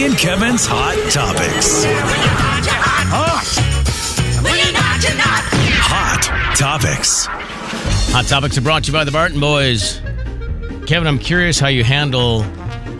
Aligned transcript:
and 0.00 0.16
Kevin's 0.16 0.64
Hot 0.64 0.94
Topics. 1.10 1.84
Hot 5.90 6.56
Topics. 6.56 7.26
Hot 8.12 8.24
Topics 8.26 8.56
are 8.56 8.60
brought 8.60 8.84
to 8.84 8.88
you 8.88 8.92
by 8.92 9.02
the 9.02 9.10
Barton 9.10 9.40
Boys. 9.40 10.00
Kevin, 10.86 11.08
I'm 11.08 11.18
curious 11.18 11.58
how 11.58 11.66
you 11.66 11.82
handle 11.82 12.42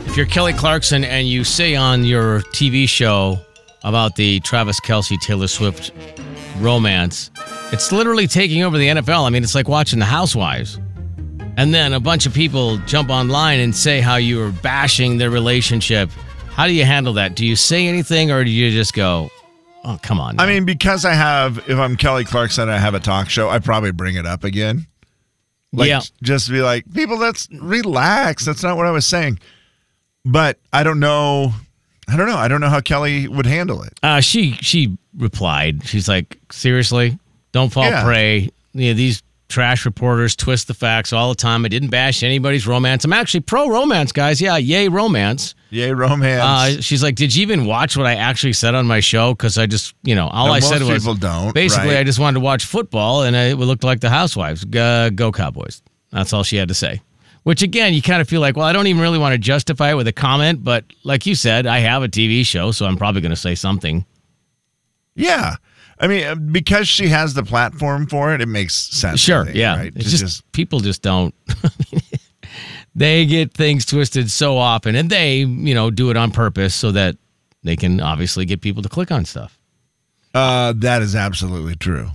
if 0.07 0.17
you're 0.17 0.27
Kelly 0.27 0.53
Clarkson 0.53 1.05
and 1.05 1.29
you 1.29 1.45
say 1.45 1.77
on 1.77 2.05
your 2.05 2.41
TV 2.41 2.89
show 2.89 3.39
about 3.85 4.17
the 4.17 4.41
Travis 4.41 4.81
Kelce 4.81 5.21
Taylor 5.21 5.47
Swift 5.47 5.93
romance, 6.59 7.31
it's 7.73 7.93
literally 7.93 8.27
taking 8.27 8.65
over 8.65 8.77
the 8.77 8.89
NFL. 8.89 9.25
I 9.25 9.31
mean, 9.31 9.45
it's 9.45 9.55
like 9.55 9.69
watching 9.69 10.01
The 10.01 10.05
Housewives. 10.05 10.81
And 11.57 11.73
then 11.73 11.93
a 11.93 12.01
bunch 12.01 12.27
of 12.27 12.35
people 12.35 12.79
jump 12.87 13.11
online 13.11 13.61
and 13.61 13.75
say 13.75 14.01
how 14.01 14.17
you 14.17 14.43
are 14.43 14.51
bashing 14.51 15.19
their 15.19 15.31
relationship. 15.31 16.11
How 16.59 16.67
do 16.67 16.73
you 16.73 16.85
handle 16.85 17.13
that? 17.13 17.37
Do 17.37 17.47
you 17.47 17.55
say 17.55 17.87
anything 17.87 18.33
or 18.33 18.43
do 18.43 18.51
you 18.51 18.73
just 18.73 18.93
go, 18.93 19.31
oh, 19.85 19.97
come 20.03 20.19
on? 20.19 20.41
I 20.41 20.47
mean, 20.49 20.65
because 20.65 21.05
I 21.05 21.13
have, 21.13 21.59
if 21.69 21.79
I'm 21.79 21.97
Kelly 21.97 22.25
Clarkson, 22.25 22.69
I 22.69 22.79
have 22.79 22.95
a 22.95 22.99
talk 23.01 23.31
show. 23.31 23.49
I 23.49 23.61
probably 23.61 23.93
bring 23.93 24.17
it 24.17 24.27
up 24.27 24.43
again. 24.43 24.89
Like, 25.73 25.89
yeah. 25.89 26.01
just 26.21 26.51
be 26.51 26.61
like, 26.61 26.93
people, 26.93 27.17
let's 27.17 27.47
relax. 27.53 28.45
That's 28.45 28.65
not 28.65 28.77
what 28.77 28.87
I 28.87 28.91
was 28.91 29.07
saying. 29.07 29.39
But 30.25 30.59
I 30.73 30.83
don't 30.83 30.99
know. 30.99 31.53
I 32.09 32.17
don't 32.17 32.27
know. 32.27 32.37
I 32.37 32.49
don't 32.49 32.61
know 32.61 32.71
how 32.71 32.81
Kelly 32.81 33.29
would 33.29 33.47
handle 33.47 33.85
it. 33.85 33.93
Uh, 34.03 34.19
she 34.21 34.55
she 34.55 34.99
replied. 35.17 35.87
She's 35.87 36.09
like, 36.09 36.39
seriously, 36.51 37.21
don't 37.53 37.73
fall 37.73 37.85
Yeah. 37.85 38.03
prey. 38.03 38.51
You 38.73 38.89
know, 38.89 38.95
these 38.95 39.23
trash 39.49 39.87
reporters 39.87 40.35
twist 40.35 40.67
the 40.67 40.75
facts 40.75 41.13
all 41.13 41.29
the 41.29 41.37
time. 41.37 41.65
I 41.65 41.69
didn't 41.69 41.91
bash 41.91 42.25
anybody's 42.25 42.67
romance. 42.67 43.05
I'm 43.05 43.13
actually 43.13 43.41
pro 43.41 43.69
romance, 43.71 44.11
guys. 44.11 44.41
Yeah, 44.41 44.57
yay 44.57 44.89
romance. 44.89 45.55
Yay, 45.71 45.93
romance. 45.93 46.79
Uh, 46.79 46.81
she's 46.81 47.03
like, 47.03 47.15
did 47.15 47.35
you 47.35 47.43
even 47.43 47.67
watch 47.67 47.97
what 47.97 48.07
I 48.07 48.15
actually 48.15 48.55
said 48.55 48.75
on 48.75 48.87
my 48.87 49.01
show? 49.01 49.35
Because 49.35 49.59
I 49.59 49.67
just, 49.67 49.95
you 50.03 50.15
know, 50.15 50.29
all 50.29 50.47
No, 50.47 50.53
I 50.53 50.61
said 50.61 50.83
was 50.83 51.03
people 51.03 51.15
don't, 51.15 51.53
basically 51.53 51.91
right? 51.91 51.99
I 51.99 52.05
just 52.05 52.19
wanted 52.19 52.35
to 52.35 52.41
watch 52.41 52.65
football, 52.65 53.23
and 53.25 53.37
it 53.37 53.57
looked 53.59 53.85
like 53.85 54.01
the 54.01 54.09
Housewives. 54.09 54.65
Go, 54.65 55.11
go 55.11 55.31
Cowboys. 55.31 55.83
That's 56.11 56.33
all 56.33 56.43
she 56.43 56.57
had 56.57 56.69
to 56.69 56.75
say. 56.75 57.03
Which 57.43 57.63
again, 57.63 57.95
you 57.95 58.03
kind 58.03 58.21
of 58.21 58.29
feel 58.29 58.41
like, 58.41 58.57
well, 58.57 58.67
I 58.67 58.73
don't 58.73 58.87
even 58.87 59.01
really 59.03 59.19
want 59.19 59.33
to 59.33 59.39
justify 59.39 59.91
it 59.91 59.95
with 59.95 60.09
a 60.09 60.13
comment, 60.13 60.65
but 60.65 60.85
like 61.05 61.27
you 61.27 61.35
said, 61.35 61.67
I 61.67 61.79
have 61.81 62.03
a 62.03 62.09
TV 62.09 62.45
show, 62.45 62.73
so 62.73 62.87
I'm 62.87 62.97
probably 62.97 63.21
going 63.21 63.31
to 63.31 63.37
say 63.37 63.55
something. 63.55 64.05
yeah. 65.15 65.57
I 66.01 66.07
mean, 66.07 66.25
uh, 66.25 66.37
because 66.37 66.87
she 66.87 67.09
has 67.09 67.35
the 67.35 67.43
platform 67.43 68.07
for 68.07 68.33
it, 68.33 68.41
it 68.41 68.47
makes 68.47 68.75
sense. 68.75 69.19
Sure, 69.19 69.45
think, 69.45 69.57
yeah. 69.57 69.77
Right? 69.77 69.93
It's 69.97 70.13
To 70.13 70.17
just, 70.17 70.53
people 70.53 70.79
just 70.79 71.03
don't. 71.03 71.35
they 72.99 73.25
get 73.27 73.55
things 73.55 73.87
twisted 73.87 74.31
so 74.31 74.59
often, 74.59 74.95
and 74.95 75.09
they, 75.09 75.39
you 75.39 75.75
know, 75.75 75.91
do 75.91 76.11
it 76.11 76.17
on 76.17 76.33
purpose 76.33 76.75
so 76.75 76.91
that 76.93 77.17
they 77.63 77.77
can 77.77 78.01
obviously 78.01 78.45
get 78.45 78.61
people 78.61 78.83
to 78.83 78.89
click 78.89 79.11
on 79.13 79.25
stuff. 79.25 79.59
uh, 80.35 80.73
that 80.77 81.01
is 81.01 81.15
absolutely 81.15 81.77
true. 81.77 82.11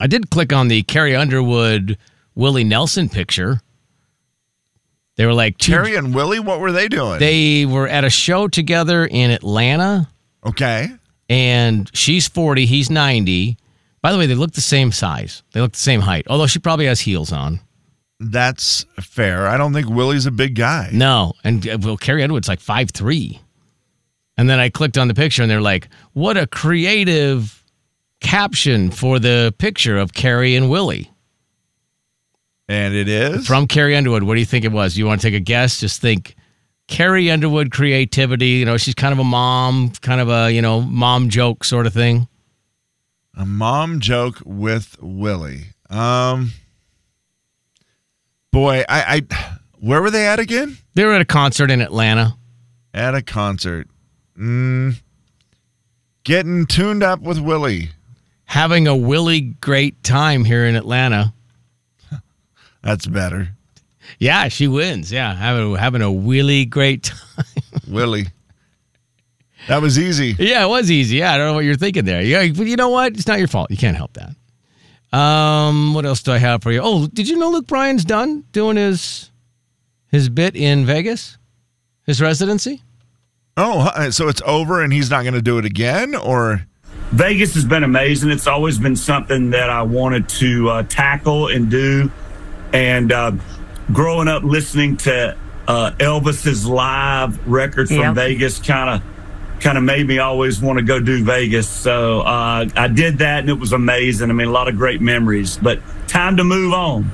I 0.00 0.06
did 0.06 0.30
click 0.30 0.52
on 0.52 0.68
the 0.68 0.82
Carrie 0.84 1.16
Underwood 1.16 1.98
Willie 2.34 2.64
Nelson 2.64 3.08
picture. 3.08 3.60
They 5.16 5.26
were 5.26 5.34
like 5.34 5.58
two, 5.58 5.72
Terry 5.72 5.96
and 5.96 6.14
Willie, 6.14 6.38
what 6.38 6.60
were 6.60 6.70
they 6.72 6.86
doing? 6.88 7.18
they 7.18 7.66
were 7.66 7.88
at 7.88 8.04
a 8.04 8.10
show 8.10 8.46
together 8.46 9.04
in 9.04 9.32
Atlanta, 9.32 10.08
okay. 10.46 10.90
and 11.28 11.90
she's 11.92 12.28
40, 12.28 12.66
he's 12.66 12.88
90. 12.90 13.56
By 14.00 14.12
the 14.12 14.18
way, 14.18 14.26
they 14.26 14.36
look 14.36 14.52
the 14.52 14.60
same 14.60 14.92
size. 14.92 15.42
They 15.52 15.60
look 15.60 15.72
the 15.72 15.78
same 15.78 16.02
height, 16.02 16.26
although 16.30 16.46
she 16.46 16.60
probably 16.60 16.86
has 16.86 17.00
heels 17.00 17.32
on. 17.32 17.58
That's 18.20 18.84
fair. 19.00 19.46
I 19.46 19.56
don't 19.56 19.72
think 19.72 19.88
Willie's 19.88 20.26
a 20.26 20.30
big 20.32 20.54
guy. 20.56 20.90
No, 20.92 21.34
and 21.44 21.66
uh, 21.68 21.78
well, 21.80 21.96
Carrie 21.96 22.22
Underwood's 22.22 22.48
like 22.48 22.60
five 22.60 22.90
three, 22.90 23.40
and 24.36 24.50
then 24.50 24.58
I 24.58 24.68
clicked 24.70 24.98
on 24.98 25.06
the 25.08 25.14
picture, 25.14 25.42
and 25.42 25.50
they're 25.50 25.60
like, 25.60 25.88
"What 26.14 26.36
a 26.36 26.46
creative 26.48 27.62
caption 28.20 28.90
for 28.90 29.18
the 29.20 29.54
picture 29.58 29.96
of 29.96 30.12
Carrie 30.12 30.56
and 30.56 30.68
Willie 30.68 31.08
And 32.68 32.92
it 32.94 33.08
is? 33.08 33.46
from 33.46 33.66
Carrie 33.68 33.94
Underwood." 33.96 34.24
What 34.24 34.34
do 34.34 34.40
you 34.40 34.46
think 34.46 34.64
it 34.64 34.72
was? 34.72 34.96
You 34.98 35.06
want 35.06 35.20
to 35.20 35.26
take 35.28 35.34
a 35.36 35.40
guess? 35.40 35.78
Just 35.78 36.00
think, 36.00 36.34
Carrie 36.88 37.30
Underwood 37.30 37.70
creativity. 37.70 38.48
You 38.48 38.64
know, 38.64 38.76
she's 38.78 38.94
kind 38.96 39.12
of 39.12 39.20
a 39.20 39.24
mom, 39.24 39.90
kind 40.00 40.20
of 40.20 40.28
a 40.28 40.50
you 40.52 40.60
know 40.60 40.80
mom 40.80 41.28
joke 41.28 41.62
sort 41.62 41.86
of 41.86 41.94
thing. 41.94 42.26
a 43.36 43.46
mom 43.46 44.00
joke 44.00 44.42
with 44.44 44.96
Willie. 45.00 45.66
Um, 45.88 46.50
boy, 48.58 48.84
I, 48.88 49.22
I, 49.30 49.50
where 49.78 50.02
were 50.02 50.10
they 50.10 50.26
at 50.26 50.40
again? 50.40 50.76
They 50.94 51.04
were 51.04 51.12
at 51.12 51.20
a 51.20 51.26
concert 51.26 51.70
in 51.70 51.80
Atlanta. 51.80 52.36
At 52.92 53.14
a 53.14 53.22
concert. 53.22 53.88
Mm, 54.36 55.00
getting 56.24 56.66
tuned 56.66 57.02
up 57.02 57.20
with 57.20 57.38
Willie. 57.38 57.90
Having 58.46 58.88
a 58.88 58.96
Willie 58.96 59.40
great 59.40 60.02
time 60.02 60.44
here 60.44 60.64
in 60.64 60.74
Atlanta. 60.74 61.32
That's 62.82 63.06
better. 63.06 63.50
Yeah, 64.18 64.48
she 64.48 64.68
wins. 64.68 65.12
Yeah, 65.12 65.34
having 65.34 65.76
having 65.76 66.02
a 66.02 66.10
Willie 66.10 66.64
great 66.64 67.04
time. 67.04 67.44
Willie. 67.88 68.26
That 69.68 69.82
was 69.82 69.98
easy. 69.98 70.34
Yeah, 70.38 70.64
it 70.64 70.68
was 70.68 70.90
easy. 70.90 71.18
Yeah, 71.18 71.34
I 71.34 71.36
don't 71.36 71.48
know 71.48 71.54
what 71.54 71.64
you're 71.64 71.76
thinking 71.76 72.06
there. 72.06 72.22
Yeah, 72.22 72.48
but 72.56 72.66
you 72.66 72.76
know 72.76 72.88
what? 72.88 73.12
It's 73.12 73.26
not 73.26 73.38
your 73.38 73.48
fault. 73.48 73.70
You 73.70 73.76
can't 73.76 73.96
help 73.96 74.14
that. 74.14 74.34
Um, 75.12 75.94
what 75.94 76.04
else 76.04 76.22
do 76.22 76.32
I 76.32 76.38
have 76.38 76.62
for 76.62 76.70
you? 76.70 76.80
Oh, 76.82 77.06
did 77.06 77.28
you 77.28 77.36
know 77.38 77.50
Luke 77.50 77.66
Bryan's 77.66 78.04
done 78.04 78.44
doing 78.52 78.76
his 78.76 79.30
his 80.10 80.28
bit 80.28 80.54
in 80.56 80.84
Vegas? 80.84 81.38
His 82.04 82.20
residency? 82.20 82.82
Oh, 83.56 84.10
so 84.10 84.28
it's 84.28 84.40
over 84.46 84.82
and 84.82 84.92
he's 84.92 85.10
not 85.10 85.22
going 85.22 85.34
to 85.34 85.42
do 85.42 85.58
it 85.58 85.64
again? 85.64 86.14
Or, 86.14 86.64
Vegas 87.10 87.54
has 87.54 87.64
been 87.64 87.84
amazing. 87.84 88.30
It's 88.30 88.46
always 88.46 88.78
been 88.78 88.96
something 88.96 89.50
that 89.50 89.68
I 89.68 89.82
wanted 89.82 90.28
to 90.30 90.68
uh, 90.70 90.82
tackle 90.84 91.48
and 91.48 91.70
do. 91.70 92.10
And 92.72 93.10
uh, 93.12 93.32
growing 93.92 94.28
up 94.28 94.42
listening 94.42 94.96
to 94.98 95.36
uh, 95.66 95.90
Elvis's 95.98 96.66
live 96.66 97.46
record 97.48 97.88
from 97.88 97.96
Yep. 97.98 98.14
Vegas 98.14 98.58
kind 98.58 98.90
of 99.02 99.02
kind 99.60 99.76
of 99.78 99.84
made 99.84 100.06
me 100.06 100.18
always 100.18 100.60
want 100.60 100.78
to 100.78 100.84
go 100.84 101.00
do 101.00 101.24
Vegas. 101.24 101.68
So 101.68 102.20
uh, 102.20 102.68
I 102.76 102.88
did 102.88 103.18
that, 103.18 103.40
and 103.40 103.48
it 103.50 103.58
was 103.58 103.72
amazing. 103.72 104.30
I 104.30 104.32
mean, 104.32 104.48
a 104.48 104.52
lot 104.52 104.68
of 104.68 104.76
great 104.76 105.00
memories. 105.00 105.56
But 105.58 105.80
time 106.06 106.36
to 106.36 106.44
move 106.44 106.72
on. 106.72 107.10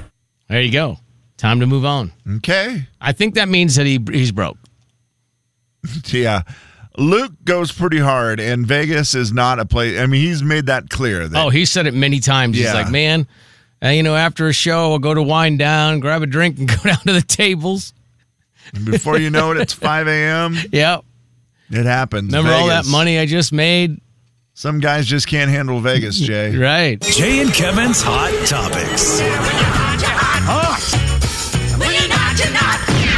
There 0.49 0.61
you 0.61 0.73
go. 0.73 0.99
Time 1.37 1.61
to 1.61 1.67
move 1.67 1.85
on. 1.85 2.13
okay. 2.37 2.87
I 3.01 3.13
think 3.13 3.35
that 3.35 3.49
means 3.49 3.75
that 3.77 3.87
he 3.87 3.99
he's 4.13 4.33
broke. 4.33 4.57
Yeah. 6.07 6.43
Luke 6.97 7.33
goes 7.45 7.73
pretty 7.73 7.99
hard, 7.99 8.39
and 8.39 8.65
Vegas 8.67 9.15
is 9.17 9.33
not 9.33 9.59
a 9.59 9.65
place. 9.67 9.99
I 9.99 10.07
mean, 10.07 10.21
he's 10.23 10.43
made 10.45 10.67
that 10.67 10.89
clear. 10.91 11.27
That 11.27 11.45
Oh, 11.45 11.49
he 11.51 11.65
said 11.65 11.87
it 11.89 11.93
many 11.95 12.21
times. 12.21 12.57
He's 12.57 12.73
like, 12.73 12.89
man, 12.89 13.27
uh, 13.85 13.89
you 13.89 14.05
know, 14.05 14.15
after 14.15 14.47
a 14.47 14.53
show, 14.53 14.93
I'll 14.93 15.01
go 15.01 15.13
to 15.13 15.23
wind 15.23 15.59
down, 15.59 15.99
grab 15.99 16.23
a 16.23 16.27
drink, 16.27 16.59
and 16.61 16.69
go 16.69 16.77
down 16.85 16.99
to 17.01 17.13
the 17.13 17.21
tables. 17.21 17.93
before 18.85 19.19
you 19.19 19.29
know 19.31 19.51
it, 19.51 19.57
it's 19.59 19.73
5 19.73 20.07
a.m. 20.07 20.57
Yep. 20.71 21.05
It 21.71 21.87
happens. 21.87 22.27
Remember 22.33 22.53
all 22.53 22.67
that 22.69 22.87
money 22.87 23.19
I 23.19 23.27
just 23.27 23.53
made? 23.53 24.01
Some 24.55 24.79
guys 24.81 25.07
just 25.07 25.27
can't 25.27 25.51
handle 25.51 25.81
Vegas, 25.81 26.19
Jay. 26.21 26.57
Right. 26.57 27.01
Jay 27.01 27.41
and 27.41 27.53
Kevin's 27.53 28.01
Hot 28.03 28.31
Topics. 28.47 29.21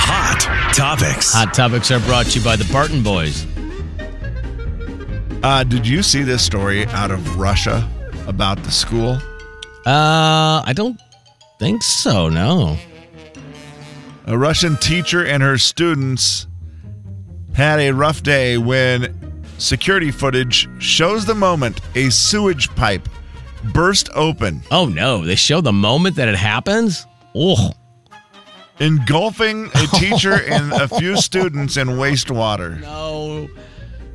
Hot 0.08 0.74
Topics. 0.74 1.32
Hot 1.32 1.52
topics 1.54 1.90
are 1.90 2.00
brought 2.00 2.26
to 2.26 2.38
you 2.38 2.44
by 2.44 2.56
the 2.56 2.68
Barton 2.72 3.02
Boys. 3.02 3.46
Uh, 5.42 5.64
did 5.64 5.86
you 5.86 6.02
see 6.02 6.22
this 6.22 6.42
story 6.44 6.86
out 6.86 7.10
of 7.10 7.38
Russia 7.38 7.88
about 8.26 8.62
the 8.62 8.70
school? 8.70 9.18
Uh, 9.86 10.62
I 10.64 10.72
don't 10.74 11.00
think 11.58 11.82
so. 11.82 12.28
No. 12.28 12.76
A 14.26 14.36
Russian 14.36 14.76
teacher 14.76 15.24
and 15.24 15.42
her 15.42 15.56
students 15.58 16.46
had 17.56 17.80
a 17.80 17.90
rough 17.90 18.22
day 18.22 18.58
when 18.58 19.42
security 19.58 20.10
footage 20.10 20.68
shows 20.78 21.24
the 21.24 21.34
moment 21.34 21.80
a 21.94 22.10
sewage 22.10 22.68
pipe 22.76 23.08
burst 23.72 24.08
open, 24.14 24.62
Oh 24.70 24.86
no! 24.86 25.24
They 25.24 25.34
show 25.34 25.60
the 25.60 25.72
moment 25.72 26.16
that 26.16 26.28
it 26.28 26.36
happens. 26.36 27.06
Oh, 27.34 27.72
engulfing 28.78 29.66
a 29.74 29.86
teacher 29.98 30.34
and 30.42 30.72
a 30.72 30.86
few 30.88 31.16
students 31.16 31.76
in 31.76 31.88
wastewater. 31.88 32.80
no, 32.80 33.48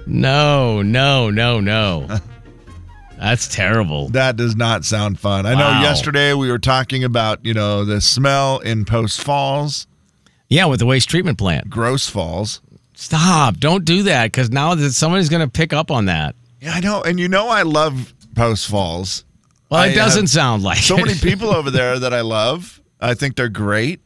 no, 0.08 0.82
no, 0.82 1.30
no, 1.30 1.60
no. 1.60 2.08
That's 3.18 3.48
terrible. 3.54 4.10
That 4.10 4.36
does 4.36 4.56
not 4.56 4.84
sound 4.84 5.20
fun. 5.20 5.46
I 5.46 5.54
know 5.54 5.60
Wow. 5.70 5.82
yesterday 5.82 6.34
we 6.34 6.50
were 6.50 6.58
talking 6.58 7.04
about, 7.04 7.46
you 7.46 7.54
know, 7.54 7.86
the 7.86 8.02
smell 8.02 8.58
in 8.60 8.84
Post 8.84 9.22
Falls, 9.22 9.86
Yeah, 10.50 10.66
with 10.66 10.80
the 10.80 10.88
waste 10.88 11.08
treatment 11.10 11.38
plant. 11.38 11.70
Gross 11.70 12.10
Falls. 12.10 12.62
Stop! 13.02 13.58
Don't 13.58 13.84
do 13.84 14.04
that 14.04 14.26
because 14.26 14.52
now 14.52 14.76
that 14.76 14.92
somebody's 14.92 15.28
going 15.28 15.42
to 15.44 15.50
pick 15.52 15.74
up 15.74 15.90
on 15.90 16.06
that. 16.06 16.36
Yeah, 16.60 16.74
I 16.74 16.80
know. 16.82 17.02
And 17.02 17.20
you 17.20 17.28
know 17.28 17.48
I 17.50 17.64
love 17.64 18.14
Post 18.36 18.68
Falls. 18.70 19.26
Well, 19.72 19.80
I 19.82 19.88
it 19.88 19.96
doesn't 19.96 20.24
have 20.24 20.30
sound 20.30 20.62
like 20.62 20.78
So 20.78 20.98
it. 21.00 21.06
many 21.08 21.18
people 21.18 21.50
over 21.50 21.72
there 21.72 21.98
that 21.98 22.14
I 22.14 22.22
love. 22.22 22.80
I 23.00 23.16
think 23.16 23.36
they're 23.36 23.50
great. 23.50 24.02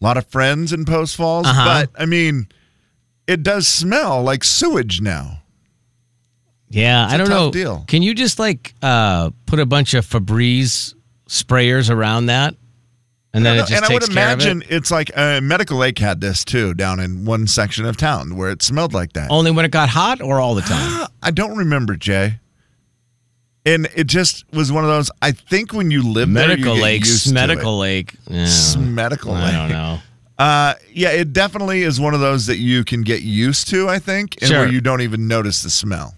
A 0.00 0.04
lot 0.04 0.16
of 0.16 0.26
friends 0.28 0.72
in 0.72 0.86
Post 0.86 1.16
Falls. 1.16 1.46
Uh-huh. 1.46 1.84
But 1.92 2.00
I 2.00 2.06
mean, 2.06 2.48
it 3.26 3.42
does 3.42 3.68
smell 3.68 4.22
like 4.22 4.44
sewage 4.44 5.02
now. 5.02 5.42
Yeah, 6.70 7.06
I 7.06 7.16
a 7.16 7.18
don't 7.18 7.26
tough 7.26 7.36
know. 7.38 7.50
deal. 7.50 7.84
Can 7.86 8.00
you 8.02 8.14
just 8.14 8.38
like 8.38 8.72
uh, 8.80 9.28
put 9.44 9.58
a 9.58 9.66
bunch 9.66 9.92
of 9.92 10.06
Febreze 10.06 10.94
sprayers 11.28 11.90
around 11.90 12.26
that, 12.26 12.54
and 13.34 13.44
then 13.46 13.56
it 13.56 13.60
just 13.60 13.72
and 13.72 13.84
I 13.84 13.92
would 13.92 14.08
imagine 14.08 14.62
it? 14.62 14.70
it's 14.70 14.90
like 14.90 15.10
uh, 15.16 15.40
Medical 15.40 15.78
Lake 15.78 15.98
had 15.98 16.20
this 16.20 16.44
too 16.44 16.74
down 16.74 17.00
in 17.00 17.24
one 17.24 17.46
section 17.46 17.84
of 17.86 17.96
town 17.96 18.36
where 18.36 18.50
it 18.50 18.62
smelled 18.62 18.92
like 18.92 19.14
that. 19.14 19.30
Only 19.30 19.50
when 19.50 19.64
it 19.64 19.70
got 19.70 19.88
hot, 19.88 20.20
or 20.20 20.40
all 20.40 20.54
the 20.54 20.62
time. 20.62 21.06
I 21.22 21.30
don't 21.30 21.56
remember, 21.56 21.96
Jay. 21.96 22.38
And 23.64 23.88
it 23.94 24.08
just 24.08 24.44
was 24.52 24.72
one 24.72 24.82
of 24.82 24.90
those. 24.90 25.10
I 25.22 25.30
think 25.30 25.72
when 25.72 25.90
you 25.92 26.02
live 26.02 26.32
there, 26.32 26.48
Medical 26.48 26.74
you 26.74 26.80
get 26.80 26.82
Lake, 26.82 27.04
Medical. 27.32 27.78
Lake. 27.78 28.14
Yeah, 28.28 28.76
Medical 28.78 29.32
I 29.34 29.52
don't 29.52 29.68
know. 29.70 29.98
Uh, 30.38 30.74
yeah, 30.92 31.10
it 31.10 31.32
definitely 31.32 31.82
is 31.82 32.00
one 32.00 32.14
of 32.14 32.20
those 32.20 32.46
that 32.46 32.56
you 32.56 32.82
can 32.84 33.02
get 33.02 33.22
used 33.22 33.68
to. 33.68 33.88
I 33.88 34.00
think, 34.00 34.36
and 34.40 34.48
Sure. 34.48 34.60
where 34.60 34.68
you 34.72 34.80
don't 34.80 35.00
even 35.02 35.28
notice 35.28 35.62
the 35.62 35.70
smell. 35.70 36.16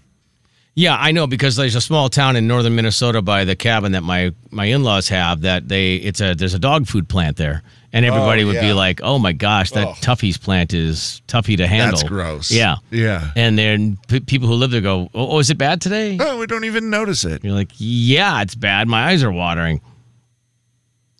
Yeah, 0.77 0.97
I 0.99 1.11
know 1.13 1.25
because 1.25 1.55
there's 1.55 1.75
a 1.75 1.81
small 1.81 2.09
town 2.09 2.35
in 2.35 2.47
northern 2.47 2.75
Minnesota 2.75 3.21
by 3.21 3.45
the 3.45 3.55
cabin 3.55 3.93
that 3.93 4.03
my 4.03 4.33
my 4.51 4.65
in-laws 4.65 5.07
have 5.07 5.41
that 5.41 5.69
they 5.69 5.95
it's 5.95 6.19
a 6.19 6.33
there's 6.35 6.53
a 6.53 6.59
dog 6.59 6.87
food 6.87 7.07
plant 7.07 7.37
there. 7.37 7.63
And 7.93 8.03
everybody 8.05 8.43
would 8.43 8.59
be 8.59 8.73
like, 8.73 8.99
"Oh 9.01 9.17
my 9.17 9.31
gosh, 9.31 9.71
that 9.71 9.87
Oh. 9.87 9.93
Tuffy's 10.01 10.37
plant 10.37 10.73
is 10.73 11.21
toughy 11.27 11.55
to 11.55 11.65
handle." 11.65 11.95
That's 11.97 12.03
gross. 12.09 12.51
Yeah. 12.51 12.75
Yeah. 12.91 13.31
And 13.37 13.57
then 13.57 13.97
p- 14.09 14.19
people 14.19 14.49
who 14.49 14.55
live 14.55 14.71
there 14.71 14.81
go, 14.81 15.09
"Oh, 15.15 15.29
oh, 15.29 15.39
is 15.39 15.49
it 15.49 15.57
bad 15.57 15.79
today?" 15.79 16.17
Oh, 16.19 16.37
we 16.37 16.45
don't 16.45 16.65
even 16.65 16.89
notice 16.89 17.23
it. 17.23 17.41
You're 17.45 17.53
like, 17.53 17.71
"Yeah, 17.77 18.41
it's 18.41 18.53
bad. 18.55 18.89
My 18.89 19.05
eyes 19.11 19.23
are 19.23 19.31
watering." 19.31 19.79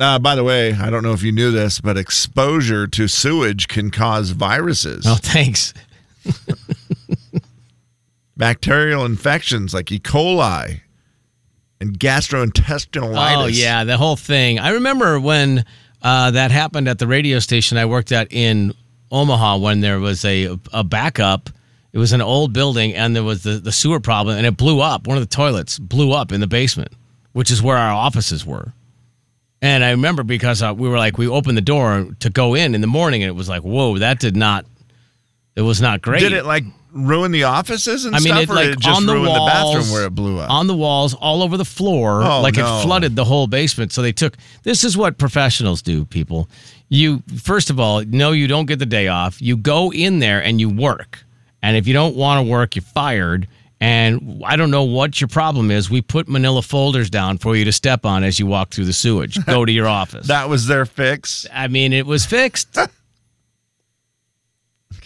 Uh, 0.01 0.19
by 0.19 0.36
the 0.36 0.44
way, 0.44 0.74
I 0.74 0.90
don't 0.90 1.01
know 1.04 1.13
if 1.13 1.24
you 1.24 1.31
knew 1.31 1.50
this, 1.51 1.80
but 1.80 1.98
exposure 1.98 2.88
to 2.88 3.08
sewage 3.08 3.69
can 3.69 3.90
cause 3.90 4.31
viruses, 4.31 5.06
Oh, 5.08 5.16
thanks. 5.16 5.74
bacterial 8.38 9.06
infections 9.06 9.74
like 9.74 9.92
E. 9.92 10.00
coli, 10.00 10.82
and 11.80 12.00
gastrointestinal 12.00 13.16
Oh 13.16 13.46
yeah, 13.48 13.84
the 13.84 13.98
whole 13.98 14.16
thing. 14.16 14.60
I 14.60 14.70
remember 14.72 15.20
when 15.20 15.66
uh, 16.02 16.32
that 16.32 16.52
happened 16.52 16.88
at 16.88 17.00
the 17.00 17.08
radio 17.08 17.40
station 17.40 17.78
I 17.78 17.86
worked 17.86 18.12
at 18.12 18.32
in 18.32 18.74
Omaha 19.12 19.58
when 19.58 19.82
there 19.82 20.00
was 20.00 20.24
a 20.26 20.58
a 20.74 20.84
backup. 20.84 21.50
It 21.94 21.98
was 21.98 22.12
an 22.12 22.22
old 22.22 22.52
building 22.52 22.94
and 22.94 23.16
there 23.16 23.24
was 23.24 23.44
the, 23.44 23.52
the 23.52 23.72
sewer 23.72 24.02
problem 24.02 24.36
and 24.38 24.46
it 24.46 24.58
blew 24.58 24.82
up. 24.82 25.08
One 25.08 25.16
of 25.16 25.24
the 25.24 25.34
toilets 25.34 25.80
blew 25.80 26.12
up 26.12 26.34
in 26.34 26.42
the 26.42 26.48
basement, 26.48 26.92
which 27.32 27.50
is 27.50 27.64
where 27.64 27.78
our 27.78 27.94
offices 27.94 28.46
were. 28.46 28.74
And 29.62 29.82
I 29.82 29.92
remember 29.92 30.24
because 30.24 30.62
uh, 30.62 30.74
we 30.76 30.90
were 30.90 30.98
like, 30.98 31.18
we 31.18 31.30
opened 31.30 31.56
the 31.56 31.62
door 31.62 32.10
to 32.20 32.30
go 32.30 32.54
in 32.54 32.76
in 32.76 32.82
the 32.82 32.88
morning 32.88 33.24
and 33.24 33.30
it 33.30 33.34
was 33.34 33.48
like, 33.48 33.62
whoa, 33.62 33.98
that 34.00 34.20
did 34.20 34.36
not, 34.36 34.66
it 35.56 35.62
was 35.62 35.80
not 35.80 36.02
great. 36.02 36.20
Did 36.20 36.34
it 36.34 36.46
like 36.46 36.66
ruin 36.95 37.31
the 37.31 37.44
offices 37.44 38.06
and 38.06 38.15
I 38.15 38.19
mean, 38.19 38.33
stuff, 38.33 38.44
it 38.44 38.50
like 38.50 38.68
it 38.69 38.80
just 38.80 38.97
on 38.97 39.06
the 39.06 39.13
ruin 39.13 39.27
walls, 39.27 39.39
the 39.39 39.51
bathroom 39.81 39.94
where 39.94 40.06
it 40.07 40.15
blew 40.15 40.39
up? 40.39 40.50
on 40.50 40.68
the 40.68 40.75
walls, 40.75 41.13
all 41.13 41.44
over 41.44 41.57
the 41.57 41.65
floor, 41.65 42.24
Oh, 42.24 42.42
like 42.42 42.56
no. 42.56 42.80
it 42.80 42.83
flooded 42.83 43.15
the 43.15 43.25
whole 43.25 43.47
basement. 43.47 43.92
So 43.92 44.01
they 44.01 44.13
took. 44.13 44.38
This 44.63 44.83
is 44.83 44.97
what 44.97 45.18
professionals 45.18 45.81
do, 45.81 46.06
people. 46.06 46.50
You 46.89 47.21
first 47.42 47.69
of 47.69 47.80
all, 47.80 48.03
no, 48.06 48.31
you 48.31 48.47
don't 48.47 48.65
get 48.65 48.80
the 48.80 48.86
day 48.86 49.07
off. 49.09 49.42
You 49.42 49.57
go 49.57 49.92
in 49.92 50.19
there 50.19 50.42
and 50.42 50.59
you 50.59 50.69
work, 50.69 51.24
and 51.62 51.75
if 51.77 51.86
you 51.88 51.94
don't 51.94 52.15
want 52.15 52.45
to 52.45 52.50
work, 52.51 52.75
you're 52.75 52.83
fired. 52.83 53.48
And 53.81 54.41
I 54.45 54.56
don't 54.56 54.71
know 54.71 54.86
what 54.86 55.19
your 55.19 55.27
problem 55.27 55.69
is. 55.69 55.89
We 55.89 56.01
put 56.01 56.30
manila 56.30 56.62
folders 56.62 57.09
down 57.09 57.38
for 57.39 57.57
you 57.57 57.65
to 57.65 57.74
step 57.74 58.06
on 58.06 58.24
as 58.24 58.39
you 58.39 58.45
walk 58.48 58.69
through 58.69 58.86
the 58.86 58.94
sewage. 58.94 59.38
Go 59.45 59.65
to 59.65 59.71
your 59.71 59.88
office. 60.01 60.27
that 60.27 60.48
was 60.48 60.65
their 60.68 60.86
fix. 60.86 61.45
I 61.53 61.68
mean, 61.68 61.91
it 61.91 62.06
was 62.06 62.25
fixed. 62.25 62.77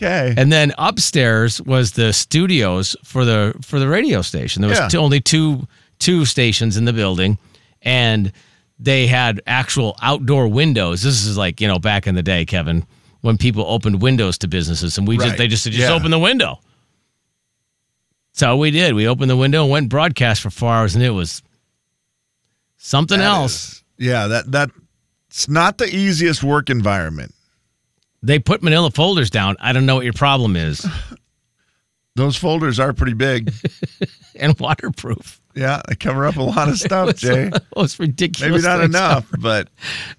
Okay. 0.01 0.33
And 0.37 0.51
then 0.51 0.71
upstairs 0.77 1.61
was 1.61 1.91
the 1.91 2.13
studios 2.13 2.95
for 3.03 3.25
the 3.25 3.53
for 3.61 3.79
the 3.79 3.87
radio 3.87 4.21
station. 4.21 4.61
There 4.61 4.69
was 4.69 4.79
Yeah. 4.79 4.87
t- 4.87 4.97
only 4.97 5.19
two 5.19 5.67
two 5.99 6.23
stations 6.25 6.77
in 6.77 6.85
the 6.85 6.93
building, 6.93 7.37
and 7.81 8.31
they 8.79 9.07
had 9.07 9.41
actual 9.45 9.97
outdoor 10.01 10.47
windows. 10.47 11.01
This 11.01 11.25
is 11.25 11.37
like 11.37 11.59
you 11.59 11.67
know 11.67 11.79
back 11.79 12.07
in 12.07 12.15
the 12.15 12.23
day, 12.23 12.45
Kevin, 12.45 12.85
when 13.21 13.37
people 13.37 13.65
opened 13.67 14.01
windows 14.01 14.37
to 14.37 14.47
businesses, 14.47 14.97
and 14.97 15.05
we 15.07 15.17
just 15.17 15.35
they 15.37 15.47
just 15.47 15.63
said, 15.63 15.73
just 15.73 15.89
Yeah. 15.89 15.95
open 15.95 16.11
the 16.11 16.19
window. 16.19 16.59
So 18.33 18.55
we 18.55 18.71
did. 18.71 18.93
We 18.93 19.07
opened 19.07 19.29
the 19.29 19.35
window 19.35 19.63
and 19.63 19.71
went 19.71 19.89
broadcast 19.89 20.41
for 20.41 20.49
four 20.49 20.71
hours, 20.73 20.95
and 20.95 21.03
it 21.03 21.09
was 21.09 21.41
something 22.77 23.19
That 23.19 23.25
else. 23.25 23.53
is- 23.73 23.83
yeah, 23.97 24.27
that 24.27 24.51
that 24.53 24.69
it's 25.29 25.49
not 25.49 25.77
the 25.77 25.93
easiest 25.93 26.41
work 26.41 26.69
environment. 26.69 27.33
They 28.21 28.39
put 28.39 28.61
Manila 28.61 28.91
folders 28.91 29.29
down. 29.29 29.55
I 29.59 29.71
don't 29.73 29.85
know 29.85 29.95
what 29.95 30.03
your 30.03 30.13
problem 30.13 30.55
is, 30.55 30.85
Those 32.15 32.35
folders 32.35 32.81
are 32.81 32.91
pretty 32.91 33.13
big. 33.13 33.53
and 34.35 34.59
waterproof. 34.59 35.39
yeah, 35.55 35.81
they 35.87 35.95
cover 35.95 36.25
up 36.25 36.35
a 36.35 36.41
lot 36.41 36.67
of 36.67 36.77
stuff, 36.79 37.15
Jay. 37.15 37.47
It 37.47 37.63
was 37.77 37.97
ridiculous. 37.97 38.51
Maybe 38.51 38.61
not 38.61 38.81
enough, 38.83 39.25
but 39.39 39.69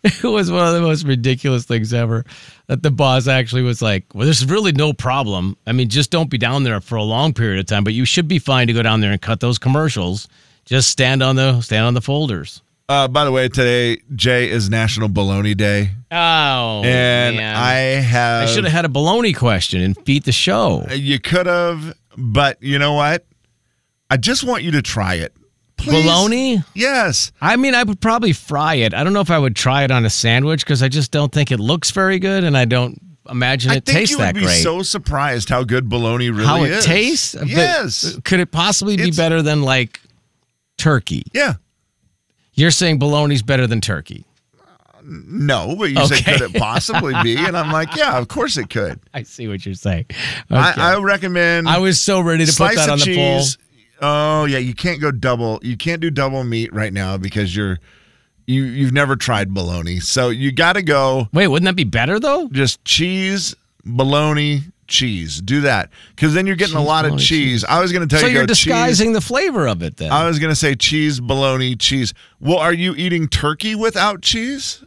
It 0.02 0.22
was 0.24 0.50
one 0.50 0.66
of 0.66 0.72
the 0.72 0.80
most 0.80 1.04
ridiculous 1.04 1.64
things 1.66 1.92
ever. 1.92 2.24
That 2.68 2.82
the 2.82 2.90
boss 2.90 3.26
actually 3.26 3.62
was 3.62 3.82
like, 3.82 4.06
"Well, 4.14 4.24
there's 4.24 4.46
really 4.46 4.72
no 4.72 4.94
problem. 4.94 5.58
I 5.66 5.72
mean, 5.72 5.90
just 5.90 6.10
don't 6.10 6.30
be 6.30 6.38
down 6.38 6.62
there 6.62 6.80
for 6.80 6.96
a 6.96 7.02
long 7.02 7.34
period 7.34 7.58
of 7.60 7.66
time, 7.66 7.84
but 7.84 7.92
you 7.92 8.06
should 8.06 8.28
be 8.28 8.38
fine 8.38 8.68
to 8.68 8.72
go 8.72 8.82
down 8.82 9.00
there 9.00 9.12
and 9.12 9.20
cut 9.20 9.40
those 9.40 9.58
commercials. 9.58 10.26
Just 10.64 10.88
stand 10.88 11.22
on 11.22 11.36
the 11.36 11.60
stand 11.60 11.84
on 11.84 11.92
the 11.94 12.00
folders." 12.00 12.62
Uh, 12.90 13.08
by 13.08 13.24
the 13.24 13.30
way, 13.32 13.48
today 13.48 13.98
Jay 14.14 14.50
is 14.50 14.68
National 14.68 15.08
Bologna 15.08 15.54
Day, 15.54 15.90
Oh, 16.10 16.82
and 16.84 17.36
man. 17.36 17.56
I 17.56 17.72
have 18.02 18.42
I 18.42 18.46
should 18.52 18.64
have 18.64 18.72
had 18.72 18.84
a 18.84 18.88
baloney 18.88 19.34
question 19.36 19.80
and 19.80 19.96
beat 20.04 20.24
the 20.24 20.32
show. 20.32 20.84
You 20.90 21.20
could 21.20 21.46
have, 21.46 21.94
but 22.16 22.62
you 22.62 22.78
know 22.78 22.92
what? 22.94 23.24
I 24.10 24.16
just 24.16 24.42
want 24.44 24.64
you 24.64 24.72
to 24.72 24.82
try 24.82 25.14
it. 25.14 25.32
Please. 25.76 26.04
Baloney? 26.04 26.64
Yes. 26.74 27.32
I 27.40 27.56
mean, 27.56 27.74
I 27.74 27.84
would 27.84 28.00
probably 28.00 28.32
fry 28.34 28.74
it. 28.74 28.92
I 28.92 29.02
don't 29.04 29.12
know 29.14 29.20
if 29.20 29.30
I 29.30 29.38
would 29.38 29.56
try 29.56 29.84
it 29.84 29.90
on 29.90 30.04
a 30.04 30.10
sandwich 30.10 30.62
because 30.64 30.82
I 30.82 30.88
just 30.88 31.10
don't 31.12 31.32
think 31.32 31.50
it 31.52 31.58
looks 31.60 31.90
very 31.92 32.18
good, 32.18 32.44
and 32.44 32.54
I 32.56 32.64
don't 32.66 33.00
imagine 33.30 33.70
I 33.70 33.76
it 33.76 33.86
think 33.86 33.98
tastes 33.98 34.10
you 34.10 34.18
would 34.18 34.24
that 34.26 34.34
be 34.34 34.40
great. 34.42 34.62
so 34.62 34.82
surprised 34.82 35.48
how 35.48 35.62
good 35.62 35.88
bologna 35.88 36.28
really 36.30 36.42
is. 36.42 36.46
How 36.48 36.64
it 36.64 36.70
is. 36.72 36.84
tastes? 36.84 37.34
But 37.36 37.46
Yes. 37.48 38.18
could 38.24 38.40
it 38.40 38.50
possibly 38.50 38.96
be 38.96 39.04
It's- 39.04 39.16
better 39.16 39.40
than 39.42 39.62
like 39.62 40.00
turkey? 40.76 41.22
yeah. 41.32 41.54
You're 42.60 42.70
saying 42.70 42.98
bologna's 42.98 43.42
better 43.42 43.66
than 43.66 43.80
turkey. 43.80 44.24
No, 45.02 45.74
but 45.78 45.90
you 45.90 46.06
said 46.06 46.24
could 46.24 46.42
it 46.42 46.54
possibly 46.60 47.14
be? 47.22 47.36
And 47.36 47.56
I'm 47.56 47.72
like, 47.72 47.96
yeah, 47.96 48.18
of 48.18 48.28
course 48.28 48.58
it 48.58 48.68
could. 48.68 49.00
I 49.14 49.22
see 49.22 49.48
what 49.48 49.64
you're 49.64 49.74
saying. 49.74 50.06
I, 50.50 50.70
Okay. 50.72 50.80
I 50.80 50.98
recommend. 50.98 51.68
I 51.68 51.78
was 51.78 51.98
so 51.98 52.20
ready 52.20 52.44
to 52.44 52.52
put 52.54 52.74
that 52.76 52.88
on 52.90 52.98
the 52.98 53.04
cheese. 53.06 53.56
poll. 53.56 53.66
Oh 54.02 54.44
yeah, 54.44 54.58
you 54.58 54.74
can't 54.74 55.00
go 55.00 55.10
double. 55.10 55.58
You 55.62 55.76
can't 55.76 56.00
do 56.00 56.10
double 56.10 56.44
meat 56.44 56.72
right 56.72 56.92
now 56.92 57.16
because 57.16 57.56
you're 57.56 57.78
you 58.46 58.62
you've 58.64 58.92
never 58.92 59.16
tried 59.16 59.52
bologna. 59.54 60.00
So 60.00 60.28
you 60.28 60.52
got 60.52 60.74
to 60.74 60.82
go 60.82 61.28
Wait, 61.32 61.48
wouldn't 61.48 61.66
that 61.66 61.76
be 61.76 61.84
better 61.84 62.20
though? 62.20 62.48
just 62.48 62.84
cheese, 62.84 63.54
bologna, 63.84 64.62
cheese. 64.90 65.40
Do 65.40 65.62
that 65.62 65.88
because 66.14 66.34
then 66.34 66.46
you're 66.46 66.56
getting 66.56 66.76
a 66.76 66.82
lot 66.82 67.04
of 67.06 67.12
bologna, 67.12 67.24
cheese. 67.24 67.64
I 67.64 67.80
was 67.80 67.92
going 67.92 68.06
to 68.06 68.12
tell 68.12 68.20
So 68.20 68.26
you 68.26 68.32
So 68.32 68.38
you're 68.40 68.46
go 68.46 68.52
cheese. 68.52 68.64
disguising 68.64 69.12
the 69.14 69.20
flavor 69.22 69.66
of 69.66 69.82
it 69.82 69.96
then. 69.96 70.12
I 70.12 70.26
was 70.26 70.38
going 70.38 70.50
to 70.50 70.56
say 70.56 70.74
cheese, 70.74 71.18
bologna, 71.20 71.74
cheese. 71.76 72.12
Well, 72.40 72.58
are 72.58 72.72
you 72.74 72.94
eating 72.94 73.26
turkey 73.28 73.74
without 73.74 74.20
cheese? 74.20 74.84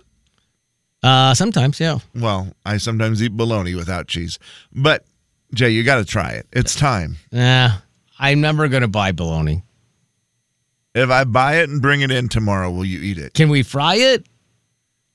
Uh, 1.02 1.34
sometimes, 1.34 1.80
yeah. 1.80 2.00
Well, 2.16 2.54
I 2.66 2.78
sometimes 2.78 3.22
eat 3.24 3.36
bologna 3.36 3.74
without 3.76 4.08
cheese. 4.08 4.38
But 4.72 5.04
Jay, 5.54 5.70
you 5.72 5.84
got 5.84 5.96
to 5.98 6.06
try 6.06 6.32
it. 6.32 6.48
It's 6.54 6.76
time. 6.76 7.18
Nah, 7.32 7.72
I'm 8.20 8.40
never 8.42 8.68
gonna 8.70 8.88
buy 8.88 9.12
bologna. 9.12 9.64
If 10.96 11.10
I 11.10 11.24
buy 11.24 11.58
it 11.58 11.70
and 11.70 11.82
bring 11.82 12.02
it 12.02 12.12
in 12.12 12.30
tomorrow, 12.30 12.72
will 12.72 12.86
you 12.86 13.00
eat 13.02 13.18
it? 13.18 13.34
Can 13.34 13.50
we 13.50 13.64
fry 13.64 13.96
it? 13.96 14.26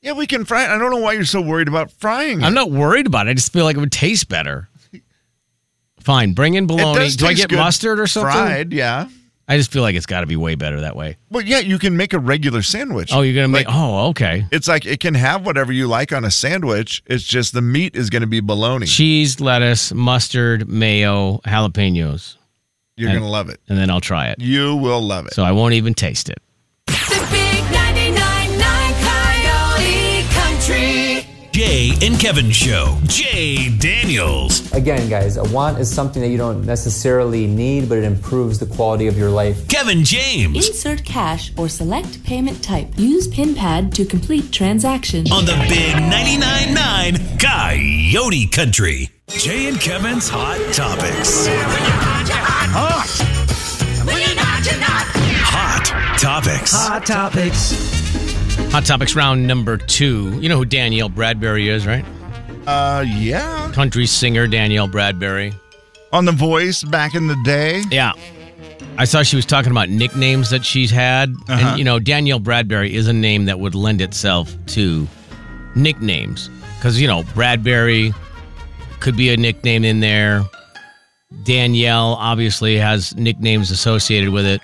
Yeah, 0.03 0.13
we 0.13 0.27
can 0.27 0.45
fry 0.45 0.65
it. 0.65 0.71
I 0.71 0.79
don't 0.79 0.91
know 0.91 0.99
why 0.99 1.13
you're 1.13 1.25
so 1.25 1.41
worried 1.41 1.69
about 1.69 1.91
frying 1.91 2.41
it. 2.41 2.45
I'm 2.45 2.55
not 2.55 2.71
worried 2.71 3.07
about 3.07 3.27
it. 3.27 3.31
I 3.31 3.35
just 3.35 3.53
feel 3.53 3.65
like 3.65 3.77
it 3.77 3.81
would 3.81 3.91
taste 3.93 4.29
better. 4.29 4.69
Fine, 6.09 6.33
bring 6.33 6.55
in 6.55 6.67
bologna. 6.67 7.11
Do 7.11 7.27
I 7.27 7.35
get 7.35 7.53
mustard 7.53 8.01
or 8.01 8.07
something? 8.07 8.33
Fried, 8.33 8.73
yeah. 8.73 9.11
I 9.47 9.59
just 9.59 9.71
feel 9.71 9.83
like 9.83 9.95
it's 9.95 10.07
got 10.07 10.23
to 10.23 10.27
be 10.27 10.37
way 10.37 10.55
better 10.55 10.81
that 10.81 10.97
way. 10.97 11.19
Well, 11.29 11.45
yeah, 11.45 11.59
you 11.59 11.79
can 11.79 11.99
make 11.99 12.15
a 12.15 12.19
regular 12.19 12.63
sandwich. 12.63 13.11
Oh, 13.13 13.21
you're 13.21 13.35
gonna 13.35 13.49
make? 13.49 13.67
Like, 13.67 13.77
oh, 13.77 14.09
okay. 14.09 14.47
It's 14.51 14.67
like 14.67 14.87
it 14.87 15.01
can 15.01 15.13
have 15.13 15.45
whatever 15.45 15.71
you 15.71 15.87
like 15.87 16.15
on 16.15 16.25
a 16.25 16.31
sandwich. 16.31 17.03
It's 17.05 17.25
just 17.25 17.53
the 17.53 17.61
meat 17.61 17.95
is 17.95 18.09
going 18.09 18.23
to 18.23 18.27
be 18.27 18.41
bologna. 18.41 18.87
Cheese, 18.87 19.39
lettuce, 19.39 19.93
mustard, 19.93 20.67
mayo, 20.67 21.43
jalapenos, 21.45 22.37
You're 22.97 23.11
going 23.11 23.21
to 23.21 23.29
love 23.29 23.51
it. 23.51 23.61
and 23.69 23.77
then 23.77 23.91
I'll 23.91 24.01
try 24.01 24.29
it. 24.29 24.41
You 24.41 24.77
will 24.77 25.03
love 25.03 25.27
it. 25.27 25.35
So 25.35 25.43
I 25.43 25.53
won't 25.53 25.75
even 25.75 25.93
taste 25.93 26.31
it. 26.31 26.39
Jay 31.89 32.07
and 32.07 32.19
Kevin 32.21 32.51
Show. 32.51 32.99
Jay 33.05 33.71
Daniels. 33.79 34.71
Again, 34.73 35.09
guys, 35.09 35.37
a 35.37 35.45
want 35.45 35.79
is 35.79 35.93
something 35.93 36.21
that 36.23 36.29
you 36.29 36.37
don't 36.37 36.65
necessarily 36.65 37.47
need, 37.47 37.89
but 37.89 37.99
it 37.99 38.05
improves 38.05 38.59
the 38.59 38.67
quality 38.67 39.07
of 39.07 39.17
your 39.17 39.31
life. 39.31 39.69
Kevin 39.69 40.05
James. 40.05 40.69
Insert 40.69 41.05
cash 41.05 41.53
or 41.57 41.69
select 41.69 42.23
payment 42.25 42.63
type. 42.63 42.89
Use 42.97 43.29
PinPad 43.29 43.95
to 43.95 44.05
complete 44.05 44.53
transaction. 44.53 45.31
On 45.33 45.45
the 45.45 45.55
big 45.69 45.95
99.9 45.95 46.75
9 46.75 47.39
Coyote 47.39 48.47
Country. 48.49 49.11
Jay 49.29 49.69
and 49.69 49.81
Kevin's 49.81 50.29
Hot 50.29 50.59
Topics. 50.75 51.47
Hot 55.51 56.19
Topics. 56.19 56.73
Hot 56.73 57.07
topics. 57.07 58.38
Hot 58.71 58.85
Topics 58.85 59.17
round 59.17 59.47
number 59.47 59.77
two. 59.77 60.39
You 60.41 60.49
know 60.49 60.59
who 60.59 60.65
Danielle 60.65 61.09
Bradbery 61.09 61.69
is, 61.69 61.87
right? 61.87 62.05
Uh, 62.67 63.03
yeah. 63.09 63.73
Country 63.73 64.07
singer 64.07 64.47
Danielle 64.47 64.89
Bradbery. 64.89 65.55
On 66.13 66.27
The 66.27 66.33
Voice 66.33 66.85
back 66.85 67.15
in 67.15 67.27
the 67.27 67.37
day. 67.45 67.83
Yeah. 67.91 68.13
I 68.99 69.05
saw 69.05 69.23
she 69.23 69.37
was 69.37 69.47
talking 69.47 69.71
about 69.71 69.89
nicknames 69.89 70.51
that 70.51 70.65
she's 70.65 70.91
had. 70.91 71.31
Uh-huh. 71.49 71.71
And, 71.71 71.79
you 71.79 71.85
know, 71.85 71.99
Danielle 71.99 72.41
Bradbery 72.41 72.91
is 72.91 73.09
a 73.09 73.13
name 73.13 73.47
that 73.47 73.59
would 73.59 73.75
lend 73.75 74.01
itself 74.01 74.55
to 74.67 75.09
nicknames. 75.75 76.51
Because, 76.77 77.01
you 77.01 77.09
know, 77.09 77.23
Bradbery 77.23 78.15
could 79.01 79.17
be 79.17 79.33
a 79.33 79.37
nickname 79.37 79.85
in 79.85 80.01
there. 80.01 80.45
Danielle 81.45 82.17
obviously 82.19 82.77
has 82.77 83.17
nicknames 83.17 83.71
associated 83.71 84.29
with 84.29 84.47
it. 84.47 84.61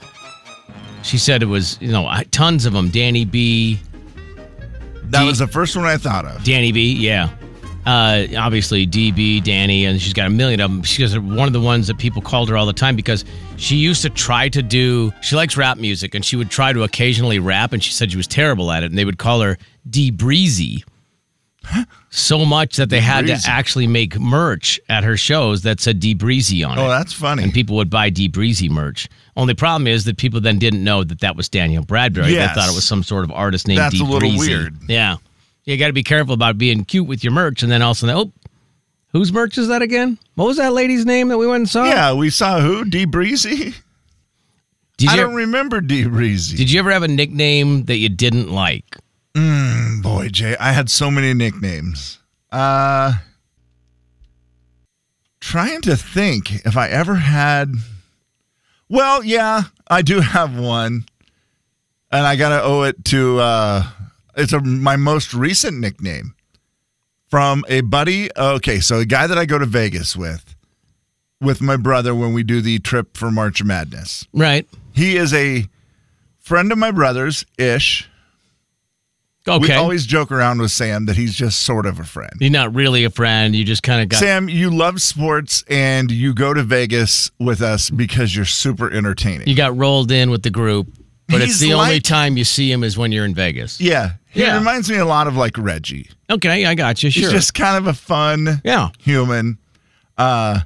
She 1.02 1.18
said 1.18 1.42
it 1.42 1.46
was, 1.46 1.78
you 1.80 1.90
know, 1.90 2.08
tons 2.30 2.66
of 2.66 2.72
them. 2.74 2.90
Danny 2.90 3.24
B, 3.24 3.80
That 5.10 5.20
D- 5.20 5.26
was 5.26 5.38
the 5.38 5.46
first 5.46 5.76
one 5.76 5.84
I 5.84 5.96
thought 5.96 6.24
of. 6.24 6.42
Danny 6.44 6.72
B, 6.72 6.94
yeah. 6.94 7.30
Uh, 7.86 8.26
obviously, 8.38 8.86
DB, 8.86 9.44
Danny, 9.44 9.84
and 9.84 10.00
she's 10.00 10.14
got 10.14 10.26
a 10.26 10.30
million 10.30 10.60
of 10.60 10.70
them. 10.70 10.82
She's 10.82 11.18
one 11.18 11.46
of 11.46 11.52
the 11.52 11.60
ones 11.60 11.86
that 11.88 11.98
people 11.98 12.22
called 12.22 12.48
her 12.48 12.56
all 12.56 12.64
the 12.64 12.72
time 12.72 12.96
because 12.96 13.26
she 13.58 13.76
used 13.76 14.00
to 14.02 14.10
try 14.10 14.48
to 14.48 14.62
do, 14.62 15.12
she 15.20 15.36
likes 15.36 15.56
rap 15.56 15.76
music, 15.76 16.14
and 16.14 16.24
she 16.24 16.36
would 16.36 16.50
try 16.50 16.72
to 16.72 16.82
occasionally 16.82 17.38
rap, 17.38 17.74
and 17.74 17.84
she 17.84 17.92
said 17.92 18.10
she 18.10 18.16
was 18.16 18.26
terrible 18.26 18.70
at 18.72 18.82
it, 18.82 18.86
and 18.86 18.98
they 18.98 19.04
would 19.04 19.18
call 19.18 19.42
her 19.42 19.58
D 19.88 20.10
Breezy. 20.10 20.82
So 22.10 22.44
much 22.44 22.76
that 22.76 22.90
they 22.90 23.00
had 23.00 23.26
to 23.26 23.38
actually 23.46 23.86
make 23.86 24.18
merch 24.18 24.78
at 24.88 25.02
her 25.04 25.16
shows 25.16 25.62
that 25.62 25.80
said 25.80 25.98
D 26.00 26.14
Breezy 26.14 26.62
on 26.62 26.78
oh, 26.78 26.82
it. 26.82 26.86
Oh, 26.86 26.88
that's 26.90 27.12
funny. 27.12 27.42
And 27.42 27.52
people 27.52 27.76
would 27.76 27.90
buy 27.90 28.10
D 28.10 28.28
Breezy 28.28 28.68
merch. 28.68 29.08
Only 29.36 29.54
problem 29.54 29.86
is 29.86 30.04
that 30.04 30.16
people 30.16 30.40
then 30.40 30.58
didn't 30.58 30.84
know 30.84 31.02
that 31.02 31.20
that 31.20 31.36
was 31.36 31.48
Daniel 31.48 31.84
Bradbery. 31.84 32.30
Yes. 32.30 32.54
They 32.54 32.60
thought 32.60 32.70
it 32.70 32.74
was 32.74 32.84
some 32.84 33.02
sort 33.02 33.24
of 33.24 33.32
artist 33.32 33.66
named 33.66 33.78
That's 33.78 34.00
a 34.00 34.04
little 34.04 34.20
Breezy. 34.20 34.48
weird. 34.48 34.76
Yeah. 34.88 35.16
You 35.64 35.76
got 35.76 35.88
to 35.88 35.92
be 35.92 36.02
careful 36.02 36.34
about 36.34 36.58
being 36.58 36.84
cute 36.84 37.06
with 37.06 37.24
your 37.24 37.32
merch. 37.32 37.62
And 37.62 37.72
then 37.72 37.82
also, 37.82 38.06
oh, 38.08 38.32
whose 39.12 39.32
merch 39.32 39.58
is 39.58 39.68
that 39.68 39.82
again? 39.82 40.18
What 40.34 40.46
was 40.46 40.58
that 40.58 40.72
lady's 40.72 41.06
name 41.06 41.28
that 41.28 41.38
we 41.38 41.46
went 41.46 41.62
and 41.62 41.68
saw? 41.68 41.84
yeah, 41.84 42.12
we 42.12 42.30
saw 42.30 42.60
who? 42.60 42.84
D 42.84 43.06
Breezy? 43.06 43.74
Did 44.96 45.08
I 45.08 45.14
you, 45.16 45.22
don't 45.22 45.34
remember 45.34 45.80
D 45.80 46.06
Breezy. 46.06 46.56
did 46.56 46.70
you 46.70 46.78
ever 46.78 46.92
have 46.92 47.02
a 47.02 47.08
nickname 47.08 47.84
that 47.86 47.96
you 47.96 48.08
didn't 48.08 48.52
like? 48.52 48.96
Hmm. 49.34 49.93
Boy, 50.14 50.28
Jay, 50.28 50.56
I 50.60 50.70
had 50.70 50.88
so 50.88 51.10
many 51.10 51.34
nicknames. 51.34 52.20
Uh 52.52 53.14
trying 55.40 55.80
to 55.82 55.96
think 55.96 56.64
if 56.64 56.76
I 56.76 56.88
ever 56.88 57.16
had 57.16 57.74
Well, 58.88 59.24
yeah, 59.24 59.62
I 59.88 60.02
do 60.02 60.20
have 60.20 60.56
one. 60.56 61.06
And 62.12 62.24
I 62.24 62.36
got 62.36 62.50
to 62.50 62.62
owe 62.62 62.82
it 62.84 63.04
to 63.06 63.40
uh 63.40 63.82
it's 64.36 64.52
a, 64.52 64.60
my 64.60 64.94
most 64.94 65.34
recent 65.34 65.80
nickname 65.80 66.36
from 67.26 67.64
a 67.68 67.80
buddy. 67.80 68.30
Okay, 68.36 68.78
so 68.78 69.00
a 69.00 69.04
guy 69.04 69.26
that 69.26 69.36
I 69.36 69.46
go 69.46 69.58
to 69.58 69.66
Vegas 69.66 70.14
with 70.14 70.54
with 71.40 71.60
my 71.60 71.76
brother 71.76 72.14
when 72.14 72.32
we 72.32 72.44
do 72.44 72.60
the 72.60 72.78
trip 72.78 73.16
for 73.16 73.32
March 73.32 73.64
Madness. 73.64 74.28
Right. 74.32 74.68
He 74.92 75.16
is 75.16 75.34
a 75.34 75.66
friend 76.38 76.70
of 76.70 76.78
my 76.78 76.92
brother's 76.92 77.44
ish. 77.58 78.08
We 79.46 79.72
always 79.72 80.06
joke 80.06 80.32
around 80.32 80.60
with 80.62 80.70
Sam 80.70 81.04
that 81.06 81.16
he's 81.16 81.34
just 81.34 81.62
sort 81.64 81.84
of 81.86 82.00
a 82.00 82.04
friend. 82.04 82.32
You're 82.40 82.50
not 82.50 82.74
really 82.74 83.04
a 83.04 83.10
friend. 83.10 83.54
You 83.54 83.62
just 83.64 83.82
kind 83.82 84.00
of 84.02 84.08
got. 84.08 84.18
Sam, 84.20 84.48
you 84.48 84.70
love 84.70 85.02
sports 85.02 85.62
and 85.68 86.10
you 86.10 86.32
go 86.34 86.54
to 86.54 86.62
Vegas 86.62 87.30
with 87.38 87.60
us 87.60 87.90
because 87.90 88.34
you're 88.34 88.46
super 88.46 88.90
entertaining. 88.90 89.46
you 89.46 89.54
got 89.54 89.76
rolled 89.76 90.10
in 90.10 90.30
with 90.30 90.42
the 90.44 90.50
group, 90.50 90.88
but 91.28 91.36
it's 91.42 91.44
He's 91.44 91.60
the 91.60 91.74
only 91.74 92.00
time 92.00 92.36
you 92.38 92.44
see 92.44 92.72
him 92.72 92.82
is 92.82 92.96
when 92.96 93.12
you're 93.12 93.24
in 93.26 93.34
Vegas. 93.34 93.80
yeah. 93.80 94.12
He 94.30 94.40
Yeah. 94.40 94.58
reminds 94.58 94.90
me 94.90 94.96
a 94.96 95.04
lot 95.04 95.26
of 95.28 95.36
like 95.36 95.56
Reggie. 95.58 96.08
Okay, 96.28 96.64
I 96.66 96.74
got 96.74 97.02
you. 97.04 97.10
Sure. 97.10 97.22
He's 97.22 97.30
just 97.30 97.54
kind 97.54 97.76
of 97.76 97.86
a 97.86 97.92
fun 97.94 98.60
yeah. 98.64 98.88
human. 98.98 99.58
Uh, 100.18 100.60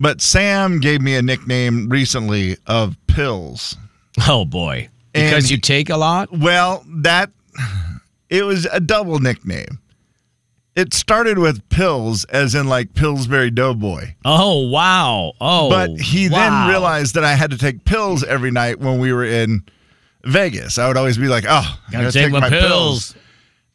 but 0.00 0.20
Sam 0.20 0.80
gave 0.80 1.00
me 1.02 1.14
a 1.14 1.22
nickname 1.22 1.88
recently 1.90 2.56
of 2.66 2.96
Pills. 3.06 3.76
Oh 4.26 4.44
boy. 4.44 4.88
Because 5.12 5.44
And- 5.44 5.50
you 5.50 5.58
take 5.58 5.90
a 5.90 5.96
lot. 5.96 6.36
Well, 6.36 6.84
that 6.88 7.30
it 8.30 8.44
was 8.44 8.66
a 8.70 8.80
double 8.80 9.18
nickname. 9.18 9.78
It 10.76 10.94
started 10.94 11.38
with 11.38 11.68
Pills, 11.70 12.24
as 12.26 12.54
in 12.54 12.68
like 12.68 12.94
Pillsbury 12.94 13.50
Doughboy. 13.50 14.14
Oh 14.24 14.68
wow. 14.68 15.32
Oh. 15.40 15.68
But 15.68 15.98
he 15.98 16.28
wow. 16.28 16.36
then 16.38 16.68
realized 16.68 17.14
that 17.14 17.24
I 17.24 17.34
had 17.34 17.50
to 17.50 17.58
take 17.58 17.84
pills 17.84 18.22
every 18.22 18.52
night 18.52 18.78
when 18.78 19.00
we 19.00 19.12
were 19.12 19.24
in 19.24 19.64
Vegas. 20.24 20.78
I 20.78 20.86
would 20.86 20.96
always 20.96 21.18
be 21.18 21.26
like, 21.26 21.44
"Oh, 21.48 21.78
I 21.88 21.90
Gotta 21.92 22.04
gotta 22.04 22.12
take 22.12 22.32
my 22.32 22.48
pills. 22.48 23.16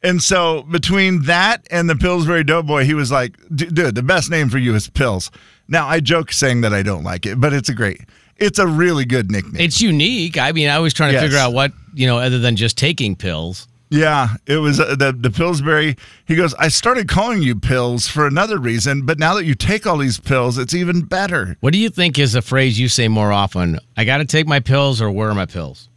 And 0.01 0.22
so 0.22 0.63
between 0.63 1.24
that 1.24 1.65
and 1.72 1.89
the 1.89 1.95
Pillsbury 1.95 2.43
Doughboy, 2.43 2.83
he 2.86 2.93
was 2.93 3.12
like, 3.12 3.36
"Dude, 3.53 3.95
the 3.95 4.03
best 4.03 4.29
name 4.29 4.50
for 4.50 4.57
you 4.57 4.74
is 4.75 4.89
Pills." 4.89 5.29
Now 5.67 5.88
I 5.88 6.00
joke 6.00 6.31
saying 6.31 6.62
that 6.62 6.74
I 6.74 6.83
don't 6.83 7.03
like 7.03 7.25
it, 7.25 7.39
but 7.39 7.51
it's 7.53 7.69
a 7.69 7.74
great, 7.74 8.01
it's 8.38 8.60
a 8.60 8.67
really 8.67 9.05
good 9.05 9.29
nickname. 9.31 9.62
It's 9.62 9.81
unique. 9.81 10.38
I 10.38 10.51
mean, 10.53 10.69
I 10.69 10.79
was 10.79 10.93
trying 10.93 11.10
to 11.10 11.13
Yes. 11.15 11.24
figure 11.24 11.38
out 11.38 11.53
what 11.53 11.74
you 11.93 12.07
know, 12.07 12.17
other 12.19 12.39
than 12.39 12.55
just 12.55 12.77
taking 12.77 13.15
pills. 13.15 13.67
Yeah, 13.94 14.30
it 14.48 14.58
was 14.58 14.80
uh, 14.80 14.96
the 14.96 15.12
the 15.12 15.30
Pillsbury. 15.30 15.96
He 16.26 16.36
goes, 16.36 16.54
"I 16.56 16.68
started 16.70 17.08
calling 17.08 17.44
you 17.44 17.56
Pills 17.56 18.08
for 18.08 18.26
another 18.26 18.58
reason, 18.58 19.06
but 19.06 19.20
now 19.20 19.36
that 19.36 19.46
you 19.46 19.54
take 19.54 19.86
all 19.86 19.98
these 19.98 20.20
pills, 20.20 20.58
it's 20.58 20.74
even 20.74 21.02
better." 21.02 21.56
What 21.60 21.74
do 21.74 21.80
you 21.80 21.90
think 21.90 22.18
is 22.18 22.34
a 22.34 22.42
phrase 22.42 22.80
you 22.80 22.88
say 22.90 23.08
more 23.08 23.32
often? 23.32 23.80
I 23.96 24.04
got 24.06 24.18
to 24.18 24.26
take 24.26 24.48
my 24.48 24.60
pills, 24.60 25.00
or 25.02 25.12
where 25.12 25.30
are 25.30 25.36
my 25.36 25.46
pills? 25.46 25.90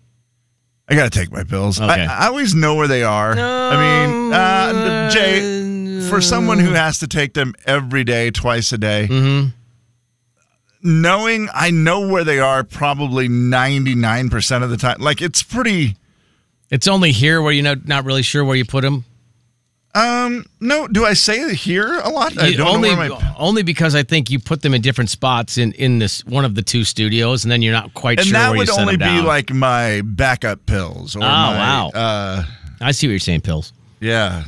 I 0.88 0.94
got 0.94 1.10
to 1.10 1.18
take 1.18 1.32
my 1.32 1.42
pills. 1.42 1.80
Okay. 1.80 2.04
I, 2.06 2.24
I 2.24 2.26
always 2.28 2.54
know 2.54 2.74
where 2.76 2.86
they 2.88 3.02
are. 3.02 3.32
I 3.36 4.06
mean, 4.06 4.32
uh, 4.32 5.10
Jay, 5.10 6.00
for 6.08 6.20
someone 6.20 6.58
who 6.60 6.72
has 6.74 6.98
to 7.00 7.08
take 7.08 7.32
them 7.34 7.54
every 7.64 8.04
day, 8.04 8.30
twice 8.30 8.70
a 8.72 8.78
day, 8.78 9.08
Mm-hmm. 9.10 9.48
knowing 10.82 11.48
I 11.52 11.70
know 11.70 12.06
where 12.08 12.24
they 12.24 12.38
are 12.38 12.62
probably 12.62 13.28
99% 13.28 14.62
of 14.62 14.70
the 14.70 14.76
time. 14.76 15.00
Like, 15.00 15.20
it's 15.22 15.42
pretty. 15.42 15.96
It's 16.70 16.88
only 16.88 17.12
here 17.12 17.40
where 17.42 17.52
you're 17.52 17.64
not, 17.64 17.86
not 17.86 18.04
really 18.04 18.22
sure 18.22 18.44
where 18.44 18.56
you 18.56 18.64
put 18.64 18.82
them. 18.82 19.04
Um, 19.94 20.44
no, 20.60 20.86
do 20.86 21.06
I 21.06 21.14
say 21.14 21.40
it 21.40 21.54
here 21.54 22.00
a 22.00 22.10
lot? 22.10 22.36
I 22.38 22.52
don't 22.52 22.66
only, 22.68 22.90
know 22.90 22.98
where 22.98 23.08
my. 23.08 23.34
only 23.38 23.62
because 23.62 23.94
I 23.94 24.02
think 24.02 24.30
you 24.30 24.38
put 24.38 24.60
them 24.60 24.74
in 24.74 24.82
different 24.82 25.08
spots 25.08 25.56
in 25.56 25.72
in 25.72 26.00
this 26.00 26.22
one 26.26 26.44
of 26.44 26.54
the 26.54 26.60
two 26.60 26.84
studios, 26.84 27.44
and 27.46 27.50
then 27.50 27.62
you're 27.62 27.72
not 27.72 27.94
quite 27.94 28.18
And 28.18 28.26
sure 28.26 28.34
that 28.34 28.54
would 28.54 28.68
you 28.68 28.74
only 28.78 28.96
be 28.96 29.04
down. 29.04 29.24
like 29.24 29.50
my 29.50 30.02
backup 30.04 30.66
pills. 30.66 31.16
Or 31.16 31.20
Oh, 31.20 31.22
my, 31.22 31.56
wow. 31.56 31.90
Uh, 31.94 32.44
I 32.82 32.92
see 32.92 33.06
what 33.06 33.12
you're 33.12 33.20
saying, 33.20 33.40
pills. 33.40 33.72
yeah. 34.00 34.44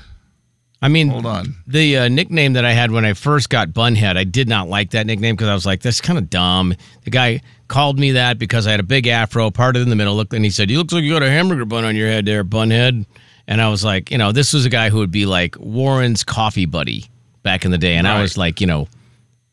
I 0.83 0.87
mean, 0.89 1.09
Hold 1.09 1.27
on. 1.27 1.57
The 1.67 1.97
uh, 1.99 2.09
nickname 2.09 2.53
that 2.53 2.65
I 2.65 2.73
had 2.73 2.93
when 2.93 3.05
I 3.05 3.15
first 3.15 3.51
got 3.51 3.71
Bunhead, 3.71 4.17
I 4.17 4.23
did 4.23 4.49
not 4.49 4.69
like 4.69 4.91
that 4.91 5.07
nickname 5.07 5.35
because 5.35 5.49
I 5.49 5.55
was 5.55 5.67
like, 5.67 5.81
that's 5.81 6.01
kind 6.01 6.17
of 6.19 6.31
dumb. 6.31 6.73
The 7.03 7.11
guy 7.11 7.41
called 7.69 7.99
me 7.99 8.13
that 8.13 8.39
because 8.39 8.67
I 8.67 8.71
had 8.73 8.81
a 8.81 8.85
big 8.85 9.07
afro, 9.07 9.51
parted 9.51 9.83
in 9.83 9.91
the 9.91 9.97
middle, 9.97 10.17
looked, 10.17 10.33
and 10.33 10.45
he 10.45 10.51
said, 10.51 10.71
"You 10.71 10.79
look 10.79 10.91
like 10.91 11.05
you 11.05 11.13
got 11.13 11.23
a 11.23 11.31
hamburger 11.31 11.65
bun 11.65 11.85
on 11.85 11.95
your 11.95 12.09
head 12.09 12.27
there, 12.27 12.45
Bunhead." 12.45 13.07
And 13.47 13.63
I 13.63 13.69
was 13.69 13.83
like, 13.83 14.11
you 14.11 14.19
know, 14.19 14.31
this 14.33 14.53
was 14.53 14.67
a 14.67 14.69
guy 14.71 14.91
who 14.91 14.99
would 14.99 15.11
be 15.11 15.25
like 15.25 15.57
Warren's 15.59 16.23
coffee 16.23 16.67
buddy 16.67 17.07
back 17.43 17.65
in 17.65 17.71
the 17.71 17.79
day, 17.79 17.95
and 17.95 18.07
I 18.07 18.21
was 18.21 18.37
like, 18.37 18.61
you 18.61 18.67
know, 18.67 18.89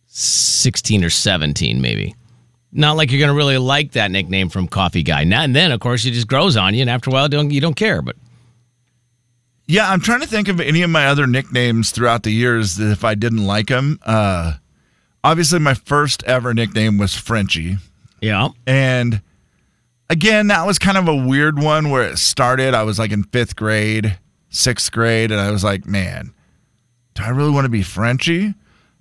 sixteen 0.08 1.04
or 1.04 1.10
seventeen, 1.10 1.82
maybe. 1.82 2.16
Not 2.72 2.98
like 2.98 3.10
you're 3.10 3.22
gonna 3.22 3.34
really 3.38 3.58
like 3.58 3.94
that 3.94 4.12
nickname 4.12 4.50
from 4.50 4.68
Coffee 4.68 5.04
Guy. 5.04 5.24
Now 5.24 5.44
and 5.44 5.56
then, 5.56 5.72
of 5.72 5.80
course, 5.80 6.04
it 6.06 6.12
just 6.12 6.28
grows 6.28 6.58
on 6.58 6.74
you, 6.74 6.82
and 6.82 6.90
after 6.90 7.10
a 7.10 7.14
while, 7.14 7.30
don't 7.30 7.52
you 7.52 7.62
don't 7.62 7.76
care. 7.76 8.02
But 8.02 8.18
Yeah, 9.66 9.90
I'm 9.90 10.02
trying 10.02 10.22
to 10.22 10.28
think 10.28 10.50
of 10.50 10.60
any 10.60 10.82
of 10.82 10.90
my 10.90 11.08
other 11.08 11.26
nicknames 11.26 11.92
throughout 11.92 12.24
the 12.24 12.32
years 12.32 12.76
that 12.76 12.92
if 12.92 13.04
I 13.06 13.16
didn't 13.16 13.46
like 13.46 13.68
them. 13.68 14.00
Uh, 14.06 14.56
obviously, 15.24 15.60
my 15.60 15.74
first 15.74 16.24
ever 16.24 16.54
nickname 16.54 16.98
was 16.98 17.16
Frenchie. 17.16 17.78
Yeah, 18.26 18.50
And 18.66 19.22
again, 20.10 20.48
that 20.48 20.66
was 20.66 20.80
kind 20.80 20.98
of 20.98 21.08
a 21.08 21.16
weird 21.16 21.60
one 21.60 21.90
where 21.92 22.04
it 22.04 22.18
started. 22.18 22.74
I 22.74 22.84
was 22.84 22.98
like 22.98 23.12
in 23.12 23.24
fifth 23.24 23.56
grade, 23.56 24.18
sixth 24.50 24.92
grade, 24.92 25.32
and 25.32 25.40
I 25.40 25.52
was 25.52 25.64
like, 25.64 25.86
man, 25.86 26.34
do 27.14 27.24
I 27.24 27.30
really 27.30 27.52
want 27.52 27.66
to 27.66 27.70
be 27.70 27.84
Frenchie? 27.84 28.56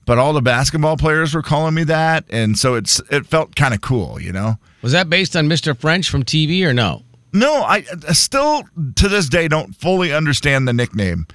But 0.07 0.19
all 0.19 0.35
the 0.35 0.43
basketball 0.43 0.99
players 0.99 1.35
were 1.35 1.43
calling 1.43 1.75
me 1.75 1.85
that. 1.85 2.25
And 2.29 2.59
so 2.59 2.75
it's 2.75 3.01
it 3.11 3.25
felt 3.27 3.57
kind 3.57 3.73
of 3.73 3.81
cool, 3.81 4.21
you 4.21 4.33
know? 4.33 4.59
was 4.83 4.93
that 4.93 5.09
based 5.09 5.35
on 5.35 5.49
Mr. 5.49 5.75
French 5.75 6.11
from 6.11 6.23
TV 6.23 6.63
or 6.63 6.75
no? 6.75 7.03
No, 7.33 7.63
I, 7.63 7.87
I 8.07 8.13
still 8.13 8.65
to 8.97 9.09
this 9.09 9.31
day 9.31 9.49
don't 9.49 9.75
fully 9.75 10.13
understand 10.13 10.69
the 10.69 10.75
nickname. 10.75 11.27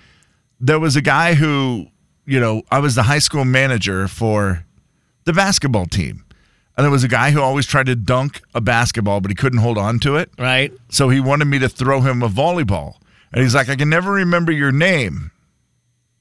There 0.59 0.79
was 0.79 0.95
a 0.95 1.01
guy 1.01 1.33
who, 1.33 1.87
you 2.27 2.39
know, 2.39 2.61
I 2.69 2.77
was 2.77 2.93
the 2.93 3.03
high 3.03 3.17
school 3.19 3.45
manager 3.45 4.07
for 4.07 4.63
the 5.25 5.33
basketball 5.33 5.87
team. 5.87 6.23
And 6.79 6.85
there 6.85 6.91
was 6.91 7.03
a 7.03 7.09
guy 7.09 7.31
who 7.31 7.41
always 7.41 7.65
tried 7.65 7.87
to 7.87 7.95
dunk 7.97 8.39
a 8.55 8.61
basketball, 8.61 9.19
but 9.19 9.29
he 9.29 9.35
couldn't 9.35 9.59
hold 9.59 9.77
on 9.77 9.99
to 9.99 10.15
it. 10.15 10.31
Right. 10.39 10.71
So 10.87 11.09
he 11.09 11.19
wanted 11.19 11.43
me 11.43 11.59
to 11.59 11.67
throw 11.67 11.99
him 11.99 12.23
a 12.23 12.29
volleyball. 12.29 12.95
And 13.33 13.43
he's 13.43 13.53
like, 13.53 13.67
I 13.67 13.75
can 13.75 13.89
never 13.89 14.13
remember 14.13 14.53
your 14.53 14.71
name. 14.71 15.31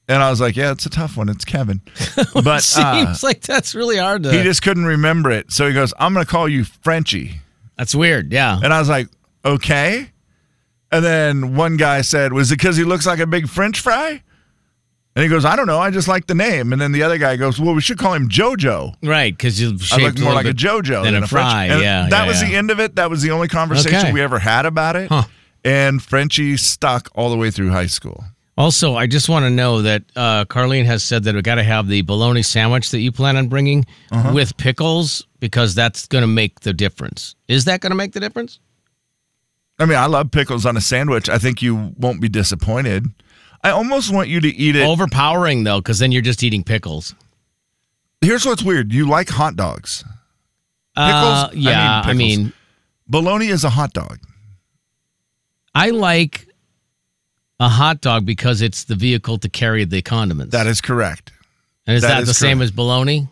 And 0.09 0.21
I 0.21 0.29
was 0.29 0.41
like, 0.41 0.57
yeah, 0.57 0.71
it's 0.73 0.85
a 0.85 0.89
tough 0.89 1.15
one. 1.15 1.29
It's 1.29 1.45
Kevin. 1.45 1.79
But 2.33 2.45
uh, 2.77 3.05
Seems 3.05 3.23
like 3.23 3.39
that's 3.39 3.73
really 3.73 3.95
hard 3.95 4.23
to. 4.23 4.33
he 4.33 4.43
just 4.43 4.61
couldn't 4.61 4.83
remember 4.85 5.31
it. 5.31 5.49
So 5.49 5.65
he 5.65 5.73
goes, 5.73 5.93
I'm 5.97 6.13
going 6.13 6.25
to 6.25 6.29
call 6.29 6.49
you 6.49 6.65
Frenchie. 6.65 7.39
that's 7.77 7.95
weird. 7.95 8.33
Yeah. 8.33 8.59
And 8.61 8.73
I 8.73 8.79
was 8.79 8.89
like, 8.89 9.07
okay. 9.45 10.09
And 10.91 11.05
then 11.05 11.55
one 11.55 11.77
guy 11.77 12.01
said, 12.01 12.33
was 12.33 12.51
it 12.51 12.57
because 12.57 12.75
he 12.75 12.83
looks 12.83 13.05
like 13.07 13.19
a 13.19 13.27
big 13.27 13.47
French 13.47 13.79
fry? 13.79 14.23
And 15.19 15.23
he 15.25 15.29
goes, 15.29 15.43
I 15.43 15.57
don't 15.57 15.67
know. 15.67 15.79
I 15.79 15.91
just 15.91 16.07
like 16.07 16.27
the 16.27 16.33
name. 16.33 16.71
And 16.71 16.81
then 16.81 16.93
the 16.93 17.03
other 17.03 17.17
guy 17.17 17.35
goes, 17.35 17.59
well, 17.59 17.75
we 17.75 17.81
should 17.81 17.97
call 17.97 18.13
him 18.13 18.29
JoJo. 18.29 18.95
Right, 19.03 19.35
because 19.35 19.59
you 19.59 19.77
I 19.91 19.97
look 20.01 20.17
more 20.17 20.31
like 20.33 20.45
a 20.45 20.53
JoJo 20.53 21.03
than, 21.03 21.13
a 21.15 21.27
French- 21.27 21.29
fry. 21.29 21.65
And 21.65 21.81
yeah, 21.81 22.07
that 22.09 22.21
yeah, 22.23 22.25
was 22.25 22.41
yeah. 22.41 22.47
the 22.47 22.55
end 22.55 22.71
of 22.71 22.79
it. 22.79 22.95
That 22.95 23.09
was 23.09 23.21
the 23.21 23.31
only 23.31 23.49
conversation 23.49 23.99
Okay. 23.99 24.13
we 24.13 24.21
ever 24.21 24.39
had 24.39 24.65
about 24.65 24.95
it. 24.95 25.09
Huh. 25.09 25.23
And 25.65 26.01
Frenchie 26.01 26.55
stuck 26.55 27.09
all 27.15 27.29
the 27.29 27.35
way 27.35 27.51
through 27.51 27.69
high 27.71 27.87
school. 27.87 28.23
Also, 28.57 28.95
I 28.95 29.07
just 29.07 29.27
want 29.27 29.43
to 29.43 29.49
know 29.49 29.81
that 29.81 30.03
uh, 30.15 30.45
Carlene 30.45 30.85
has 30.85 31.03
said 31.03 31.25
that 31.25 31.35
we 31.35 31.41
got 31.41 31.55
to 31.55 31.63
have 31.63 31.89
the 31.89 32.01
bologna 32.03 32.41
sandwich 32.41 32.91
that 32.91 32.99
you 33.01 33.11
plan 33.11 33.35
on 33.35 33.49
bringing 33.49 33.85
Uh-huh. 34.11 34.31
with 34.33 34.55
pickles 34.55 35.27
because 35.41 35.75
that's 35.75 36.07
going 36.07 36.21
to 36.21 36.27
make 36.27 36.61
the 36.61 36.71
difference. 36.71 37.35
Is 37.49 37.65
that 37.65 37.81
going 37.81 37.91
to 37.91 37.95
make 37.97 38.13
the 38.13 38.21
difference? 38.21 38.61
I 39.79 39.85
mean, 39.85 39.97
I 39.97 40.05
love 40.05 40.31
pickles 40.31 40.65
on 40.65 40.77
a 40.77 40.81
sandwich. 40.81 41.27
I 41.27 41.39
think 41.39 41.61
you 41.61 41.93
won't 41.97 42.21
be 42.21 42.29
disappointed. 42.29 43.05
I 43.63 43.71
almost 43.71 44.13
want 44.13 44.29
you 44.29 44.39
to 44.41 44.47
eat 44.47 44.75
it. 44.75 44.87
Overpowering 44.87 45.63
though, 45.63 45.79
because 45.79 45.99
then 45.99 46.11
you're 46.11 46.21
just 46.21 46.43
eating 46.43 46.63
pickles. 46.63 47.13
Here's 48.21 48.45
what's 48.45 48.63
weird. 48.63 48.93
You 48.93 49.07
like 49.07 49.29
hot 49.29 49.55
dogs. 49.55 50.03
Uh, 50.95 51.47
Pickles? 51.47 51.53
I 51.53 51.55
mean 51.55 51.63
yeah, 51.63 52.01
I 52.05 52.13
mean, 52.13 52.37
pickles. 52.37 52.53
Bologna 53.07 53.47
is 53.47 53.63
a 53.63 53.69
hot 53.69 53.93
dog. 53.93 54.19
I 55.73 55.91
like 55.91 56.47
a 57.59 57.69
hot 57.69 58.01
dog 58.01 58.25
because 58.25 58.61
it's 58.61 58.85
the 58.85 58.95
vehicle 58.95 59.37
to 59.39 59.49
carry 59.49 59.85
the 59.85 60.01
condiments. 60.01 60.51
That 60.51 60.67
is 60.67 60.81
correct. 60.81 61.31
and 61.85 61.95
is 61.95 62.01
that 62.01 62.09
that, 62.09 62.21
is 62.23 62.27
the 62.27 62.33
same 62.33 62.61
as 62.61 62.71
bologna? 62.71 63.27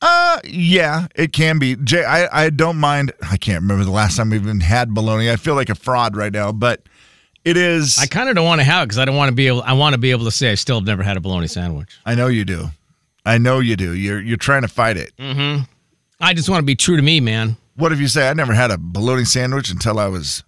Uh, 0.00 0.40
yeah, 0.44 1.06
it 1.14 1.32
can 1.32 1.60
be. 1.60 1.76
Jay, 1.76 2.04
I, 2.04 2.46
I 2.46 2.50
don't 2.50 2.76
mind. 2.76 3.12
I 3.30 3.36
can't 3.36 3.62
remember 3.62 3.84
the 3.84 3.92
last 3.92 4.16
time 4.16 4.30
we 4.30 4.36
even 4.36 4.58
had 4.58 4.92
bologna. 4.92 5.30
I 5.30 5.36
feel 5.36 5.54
like 5.54 5.68
a 5.68 5.76
fraud 5.76 6.16
right 6.16 6.32
now, 6.32 6.50
but 6.50 6.82
it 7.44 7.56
is. 7.56 7.98
I 7.98 8.06
kind 8.06 8.28
of 8.28 8.34
don't 8.34 8.46
want 8.46 8.60
to 8.60 8.64
have 8.64 8.84
it 8.84 8.86
because 8.86 8.98
I 8.98 9.04
don't 9.04 9.16
want 9.16 9.28
to 9.30 9.34
be 9.34 9.46
able. 9.48 9.62
I 9.62 9.72
want 9.72 9.94
to 9.94 9.98
be 9.98 10.10
able 10.10 10.24
to 10.24 10.30
say 10.30 10.50
I 10.50 10.54
still 10.54 10.76
have 10.76 10.86
never 10.86 11.02
had 11.02 11.16
a 11.16 11.20
bologna 11.20 11.46
sandwich. 11.48 11.98
I 12.06 12.14
know 12.14 12.28
you 12.28 12.44
do. 12.44 12.68
I 13.24 13.38
know 13.38 13.60
you 13.60 13.76
do. 13.76 13.94
You're 13.94 14.20
you're 14.20 14.36
trying 14.36 14.62
to 14.62 14.68
fight 14.68 14.96
it. 14.96 15.12
Mm-hmm. 15.18 15.62
I 16.20 16.34
just 16.34 16.48
want 16.48 16.60
to 16.60 16.66
be 16.66 16.74
true 16.76 16.96
to 16.96 17.02
me, 17.02 17.20
man. 17.20 17.56
What 17.76 17.90
if 17.92 18.00
you 18.00 18.08
say 18.08 18.28
I 18.28 18.34
never 18.34 18.52
had 18.52 18.70
a 18.70 18.78
bologna 18.78 19.24
sandwich 19.24 19.70
until 19.70 19.98
I 19.98 20.06
was 20.08 20.44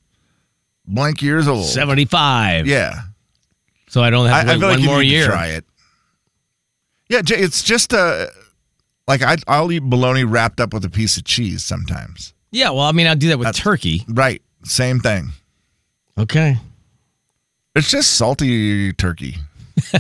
blank 0.87 1.23
years 1.23 1.49
old? 1.49 1.65
Seventy-five. 1.67 2.67
Yeah, 2.67 3.01
So 3.89 4.03
I 4.03 4.11
don't 4.11 4.29
have 4.29 4.45
to 4.47 4.53
I 4.53 4.55
wait 4.55 4.61
feel 4.61 4.69
like 4.69 4.77
one 4.77 4.83
you 4.83 4.89
more 4.89 5.01
need 5.01 5.11
year. 5.11 5.25
to 5.27 5.31
try 5.31 5.47
it. 5.49 5.65
Yeah, 7.09 7.23
it's 7.27 7.63
just 7.63 7.93
a 7.93 8.31
like 9.09 9.23
I 9.23 9.37
I'll 9.49 9.71
eat 9.73 9.83
bologna 9.83 10.25
wrapped 10.25 10.61
up 10.61 10.73
with 10.73 10.85
a 10.85 10.91
piece 10.91 11.17
of 11.17 11.25
cheese 11.25 11.65
sometimes. 11.65 12.35
Yeah, 12.51 12.71
well, 12.71 12.83
I 12.85 12.93
mean, 12.93 13.07
I'll 13.07 13.17
do 13.17 13.29
that 13.29 13.39
with 13.39 13.55
turkey. 13.57 14.05
Right, 14.09 14.41
same 14.65 15.01
thing. 15.01 15.31
Okay. 16.17 16.57
It's 17.77 17.91
just 17.91 18.13
salty 18.13 18.93
turkey. 18.93 19.37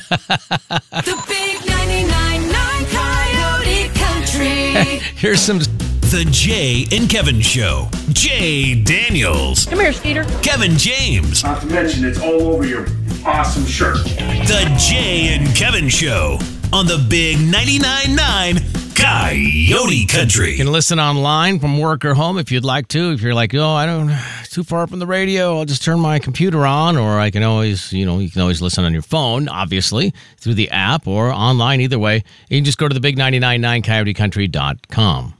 The 0.94 1.24
big 1.26 1.56
99.9 1.58 2.86
Coyote 2.92 3.88
Country. 3.98 4.98
Here's 5.16 5.40
some. 5.40 5.58
The 5.58 6.24
Jay 6.30 6.86
and 6.92 7.10
Kevin 7.10 7.40
Show. 7.40 7.88
Jay 8.10 8.80
Daniels. 8.80 9.66
Come 9.66 9.80
here, 9.80 9.92
Skeeter. 9.92 10.22
Kevin 10.42 10.76
James. 10.78 11.42
Not 11.42 11.60
to 11.62 11.66
mention, 11.66 12.04
it's 12.04 12.20
all 12.20 12.42
over 12.52 12.64
your 12.64 12.86
awesome 13.26 13.66
shirt. 13.66 13.96
The 14.04 14.72
Jay 14.78 15.34
and 15.34 15.52
Kevin 15.56 15.88
Show 15.88 16.38
on 16.72 16.86
the 16.86 17.04
Big 17.10 17.38
99.9 17.38 18.14
9 18.14 18.56
Coyote 18.94 20.06
Country. 20.06 20.52
You 20.52 20.58
can 20.58 20.72
listen 20.72 21.00
online 21.00 21.58
from 21.58 21.78
work 21.78 22.04
or 22.04 22.14
home 22.14 22.38
if 22.38 22.52
you'd 22.52 22.64
like 22.64 22.88
to. 22.88 23.12
If 23.12 23.22
you're 23.22 23.34
like, 23.34 23.54
oh, 23.54 23.70
I 23.70 23.86
don't, 23.86 24.10
too 24.50 24.62
far 24.62 24.86
from 24.86 24.98
the 24.98 25.06
radio, 25.06 25.58
I'll 25.58 25.64
just 25.64 25.82
turn 25.82 26.00
my 26.00 26.18
computer 26.18 26.66
on, 26.66 26.96
or 26.96 27.18
I 27.18 27.30
can 27.30 27.42
always, 27.42 27.92
you 27.92 28.06
know, 28.06 28.18
you 28.18 28.30
can 28.30 28.40
always 28.40 28.62
listen 28.62 28.84
on 28.84 28.92
your 28.92 29.02
phone, 29.02 29.48
obviously, 29.48 30.12
through 30.38 30.54
the 30.54 30.70
app 30.70 31.06
or 31.06 31.32
online. 31.32 31.80
Either 31.80 31.98
way, 31.98 32.22
you 32.48 32.58
can 32.58 32.64
just 32.64 32.78
go 32.78 32.88
to 32.88 32.98
the 32.98 33.12
big999coyotecountry.com. 33.12 35.34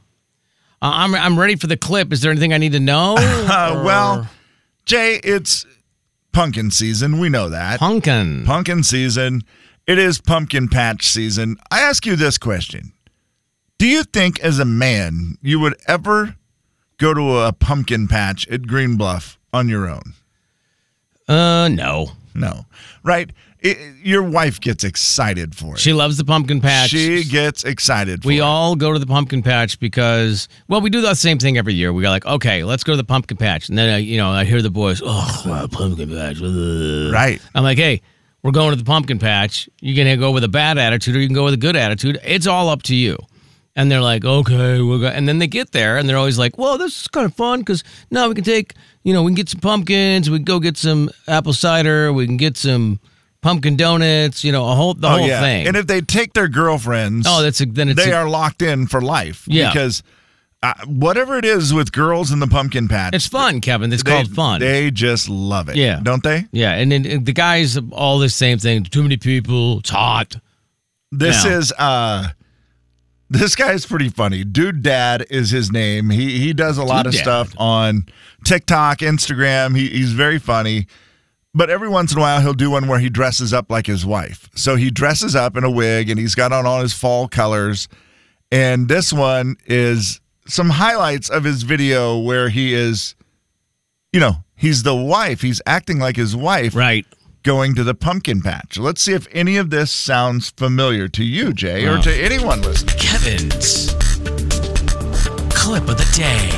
Uh, 0.82 0.86
I'm, 0.92 1.14
I'm 1.14 1.38
ready 1.38 1.56
for 1.56 1.66
the 1.66 1.76
clip. 1.76 2.12
Is 2.12 2.20
there 2.20 2.30
anything 2.30 2.52
I 2.52 2.58
need 2.58 2.72
to 2.72 2.80
know? 2.80 3.16
Uh, 3.44 3.82
well, 3.84 4.26
Jay, 4.86 5.20
it's 5.22 5.66
pumpkin 6.32 6.70
season. 6.70 7.18
We 7.18 7.28
know 7.28 7.50
that. 7.50 7.78
Pumpkin. 7.78 8.44
pumpkin 8.46 8.82
season. 8.82 9.42
It 9.86 9.98
is 9.98 10.18
pumpkin 10.18 10.68
patch 10.68 11.06
season. 11.06 11.58
I 11.70 11.80
ask 11.80 12.06
you 12.06 12.16
this 12.16 12.38
question 12.38 12.93
Do 13.78 13.86
you 13.86 14.04
think, 14.04 14.40
as 14.40 14.58
a 14.58 14.64
man, 14.64 15.36
you 15.42 15.58
would 15.60 15.74
ever 15.86 16.36
go 16.98 17.12
to 17.12 17.38
a 17.38 17.52
pumpkin 17.52 18.06
patch 18.08 18.46
at 18.48 18.66
Green 18.66 18.96
Bluff 18.96 19.38
on 19.52 19.68
your 19.68 19.88
own? 19.88 20.14
Uh, 21.28 21.68
no. 21.68 22.12
No. 22.34 22.66
Right? 23.02 23.30
It, 23.60 23.78
your 24.02 24.22
wife 24.22 24.60
gets 24.60 24.84
excited 24.84 25.54
for 25.54 25.74
it. 25.74 25.80
She 25.80 25.92
loves 25.94 26.18
the 26.18 26.24
pumpkin 26.24 26.60
patch. 26.60 26.90
She 26.90 27.24
gets 27.24 27.64
excited 27.64 28.22
for 28.22 28.28
We 28.28 28.38
it. 28.38 28.42
all 28.42 28.76
go 28.76 28.92
to 28.92 28.98
the 28.98 29.06
pumpkin 29.06 29.42
patch 29.42 29.80
because, 29.80 30.48
well, 30.68 30.80
we 30.82 30.90
do 30.90 31.00
the 31.00 31.14
same 31.14 31.38
thing 31.38 31.56
every 31.56 31.72
year. 31.74 31.92
We 31.92 32.02
go 32.02 32.10
like, 32.10 32.26
okay, 32.26 32.62
let's 32.62 32.84
go 32.84 32.92
to 32.92 32.96
the 32.98 33.04
pumpkin 33.04 33.38
patch, 33.38 33.70
and 33.70 33.78
then 33.78 33.94
uh, 33.94 33.96
you 33.96 34.18
know 34.18 34.28
I 34.30 34.44
hear 34.44 34.60
the 34.60 34.70
boys, 34.70 35.00
oh, 35.02 35.68
pumpkin 35.72 36.10
patch. 36.10 36.40
Right. 37.12 37.40
I'm 37.54 37.62
like, 37.64 37.78
hey, 37.78 38.02
we're 38.42 38.50
going 38.52 38.70
to 38.70 38.76
the 38.76 38.84
pumpkin 38.84 39.18
patch. 39.18 39.66
You 39.80 39.94
can 39.94 40.20
go 40.20 40.30
with 40.30 40.44
a 40.44 40.48
bad 40.48 40.76
attitude, 40.76 41.16
or 41.16 41.20
you 41.20 41.26
can 41.26 41.34
go 41.34 41.44
with 41.44 41.54
a 41.54 41.58
good 41.58 41.74
attitude. 41.76 42.18
It's 42.22 42.46
all 42.46 42.68
up 42.68 42.82
to 42.84 42.94
you. 42.94 43.16
And 43.76 43.90
they're 43.90 44.00
like, 44.00 44.24
okay, 44.24 44.80
we'll 44.80 45.00
go. 45.00 45.06
And 45.08 45.26
then 45.28 45.38
they 45.40 45.48
get 45.48 45.72
there, 45.72 45.96
and 45.98 46.08
they're 46.08 46.16
always 46.16 46.38
like, 46.38 46.56
well, 46.58 46.78
this 46.78 47.02
is 47.02 47.08
kind 47.08 47.26
of 47.26 47.34
fun 47.34 47.58
because 47.60 47.82
now 48.10 48.28
we 48.28 48.34
can 48.36 48.44
take, 48.44 48.74
you 49.02 49.12
know, 49.12 49.22
we 49.24 49.30
can 49.30 49.34
get 49.34 49.48
some 49.48 49.60
pumpkins, 49.60 50.30
we 50.30 50.38
can 50.38 50.44
go 50.44 50.60
get 50.60 50.76
some 50.76 51.10
apple 51.26 51.52
cider, 51.52 52.12
we 52.12 52.24
can 52.26 52.36
get 52.36 52.56
some 52.56 53.00
pumpkin 53.42 53.76
donuts, 53.76 54.44
you 54.44 54.52
know, 54.52 54.70
a 54.70 54.74
whole 54.76 54.94
the 54.94 55.08
Oh, 55.08 55.18
whole 55.18 55.26
yeah. 55.26 55.40
thing. 55.40 55.66
And 55.66 55.76
if 55.76 55.88
they 55.88 56.00
take 56.00 56.34
their 56.34 56.46
girlfriends, 56.48 57.26
oh, 57.28 57.42
that's 57.42 57.60
a, 57.60 57.66
then 57.66 57.88
it's 57.88 58.02
they 58.04 58.12
a- 58.12 58.16
are 58.18 58.28
locked 58.28 58.62
in 58.62 58.86
for 58.86 59.00
life. 59.00 59.44
Yeah. 59.48 59.70
Because 59.72 60.04
uh, 60.62 60.72
whatever 60.86 61.36
it 61.36 61.44
is 61.44 61.74
with 61.74 61.90
girls 61.92 62.30
in 62.30 62.38
the 62.38 62.46
pumpkin 62.46 62.86
patch, 62.88 63.12
it's 63.14 63.26
fun, 63.26 63.60
Kevin. 63.60 63.92
It's 63.92 64.02
they, 64.04 64.12
called 64.12 64.30
fun. 64.30 64.60
They 64.60 64.92
just 64.92 65.28
love 65.28 65.68
it. 65.68 65.74
Yeah. 65.76 65.98
Don't 66.00 66.22
they? 66.22 66.46
Yeah, 66.52 66.74
and 66.74 66.92
then 66.92 67.04
and 67.04 67.26
the 67.26 67.32
guys 67.34 67.76
all 67.90 68.18
the 68.20 68.28
same 68.30 68.58
thing. 68.58 68.84
Too 68.84 69.02
many 69.02 69.16
people. 69.16 69.80
It's 69.80 69.90
hot. 69.90 70.36
This 71.10 71.44
Yeah. 71.44 71.58
is 71.58 71.72
uh 71.76 72.28
this 73.34 73.56
guy 73.56 73.72
is 73.72 73.86
pretty 73.86 74.08
funny. 74.08 74.44
Dude 74.44 74.82
Dad 74.82 75.26
is 75.30 75.50
his 75.50 75.70
name. 75.72 76.10
He 76.10 76.38
he 76.38 76.52
does 76.52 76.78
a 76.78 76.84
lot 76.84 77.06
of 77.06 77.12
Dude 77.12 77.22
stuff 77.22 77.54
on 77.58 78.06
TikTok, 78.44 78.98
Instagram. 78.98 79.76
He, 79.76 79.88
he's 79.88 80.12
very 80.12 80.38
funny. 80.38 80.86
But 81.56 81.70
every 81.70 81.88
once 81.88 82.12
in 82.12 82.18
a 82.18 82.20
while 82.20 82.40
he'll 82.40 82.52
do 82.52 82.70
one 82.70 82.88
where 82.88 82.98
he 82.98 83.08
dresses 83.08 83.52
up 83.52 83.70
like 83.70 83.86
his 83.86 84.04
wife. 84.04 84.48
So 84.56 84.74
he 84.74 84.90
dresses 84.90 85.36
up 85.36 85.56
in 85.56 85.62
a 85.62 85.70
wig 85.70 86.10
and 86.10 86.18
he's 86.18 86.34
got 86.34 86.52
on 86.52 86.66
all 86.66 86.80
his 86.80 86.92
fall 86.94 87.28
colors. 87.28 87.86
And 88.50 88.88
this 88.88 89.12
one 89.12 89.56
is 89.66 90.20
some 90.46 90.70
highlights 90.70 91.30
of 91.30 91.44
his 91.44 91.62
video 91.62 92.18
where 92.18 92.48
he 92.48 92.74
is 92.74 93.14
you 94.12 94.20
know, 94.20 94.36
he's 94.56 94.84
the 94.84 94.94
wife. 94.94 95.42
He's 95.42 95.60
acting 95.66 95.98
like 95.98 96.16
his 96.16 96.36
wife 96.36 96.74
Right. 96.74 97.06
Going 97.44 97.74
to 97.74 97.84
the 97.84 97.94
pumpkin 97.94 98.40
patch. 98.40 98.78
Let's 98.78 99.02
see 99.02 99.12
if 99.12 99.28
any 99.30 99.58
of 99.58 99.68
this 99.68 99.92
sounds 99.92 100.50
familiar 100.50 101.08
to 101.08 101.22
you, 101.22 101.52
Jay, 101.52 101.86
or 101.86 101.98
to 101.98 102.10
oh. 102.10 102.24
anyone 102.24 102.62
listening. 102.62 102.96
Kevin's 102.98 103.92
clip 105.54 105.86
of 105.88 105.98
the 105.98 106.10
day. 106.16 106.50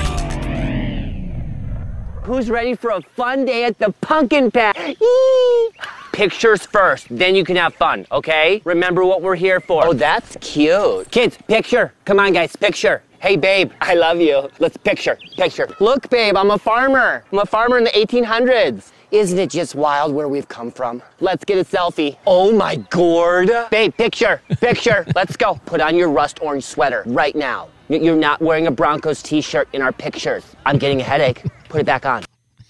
Who's 2.22 2.48
ready 2.48 2.74
for 2.74 2.90
a 2.90 3.02
fun 3.02 3.44
day 3.44 3.64
at 3.64 3.78
the 3.78 3.92
pumpkin 4.00 4.50
patch? 4.50 4.96
Yee! 5.00 5.70
Pictures 6.12 6.64
first, 6.64 7.06
then 7.10 7.34
you 7.34 7.44
can 7.44 7.56
have 7.56 7.74
fun, 7.74 8.06
okay? 8.10 8.62
Remember 8.64 9.04
what 9.04 9.22
we're 9.22 9.36
here 9.36 9.60
for. 9.60 9.86
Oh, 9.86 9.92
that's 9.92 10.36
cute. 10.40 11.10
Kids, 11.10 11.36
picture. 11.46 11.92
Come 12.04 12.18
on, 12.18 12.32
guys, 12.32 12.56
picture. 12.56 13.02
Hey, 13.18 13.36
babe, 13.36 13.72
I 13.80 13.94
love 13.94 14.20
you. 14.20 14.48
Let's 14.60 14.76
picture, 14.76 15.18
picture. 15.36 15.68
Look, 15.80 16.08
babe, 16.10 16.36
I'm 16.36 16.50
a 16.52 16.58
farmer. 16.58 17.24
I'm 17.32 17.38
a 17.40 17.46
farmer 17.46 17.76
in 17.76 17.84
the 17.84 17.90
1800s. 17.90 18.92
Isn't 19.12 19.38
it 19.38 19.50
just 19.50 19.74
wild 19.74 20.12
where 20.14 20.26
we've 20.28 20.48
come 20.48 20.70
from? 20.70 21.00
Let's 21.20 21.44
get 21.44 21.58
a 21.58 21.64
selfie. 21.64 22.16
Oh 22.26 22.52
my 22.52 22.76
gourd. 22.90 23.50
Babe, 23.70 23.96
picture, 23.96 24.42
picture. 24.60 25.06
Let's 25.14 25.36
go. 25.36 25.54
Put 25.66 25.80
on 25.80 25.94
your 25.96 26.10
rust 26.10 26.40
orange 26.42 26.64
sweater 26.64 27.04
right 27.06 27.34
now. 27.36 27.68
You're 27.88 28.16
not 28.16 28.40
wearing 28.40 28.66
a 28.66 28.70
Broncos 28.72 29.22
t 29.22 29.40
shirt 29.40 29.68
in 29.72 29.80
our 29.80 29.92
pictures. 29.92 30.44
I'm 30.66 30.78
getting 30.78 31.00
a 31.00 31.04
headache. 31.04 31.44
Put 31.68 31.82
it 31.82 31.84
back 31.86 32.04
on. 32.04 32.24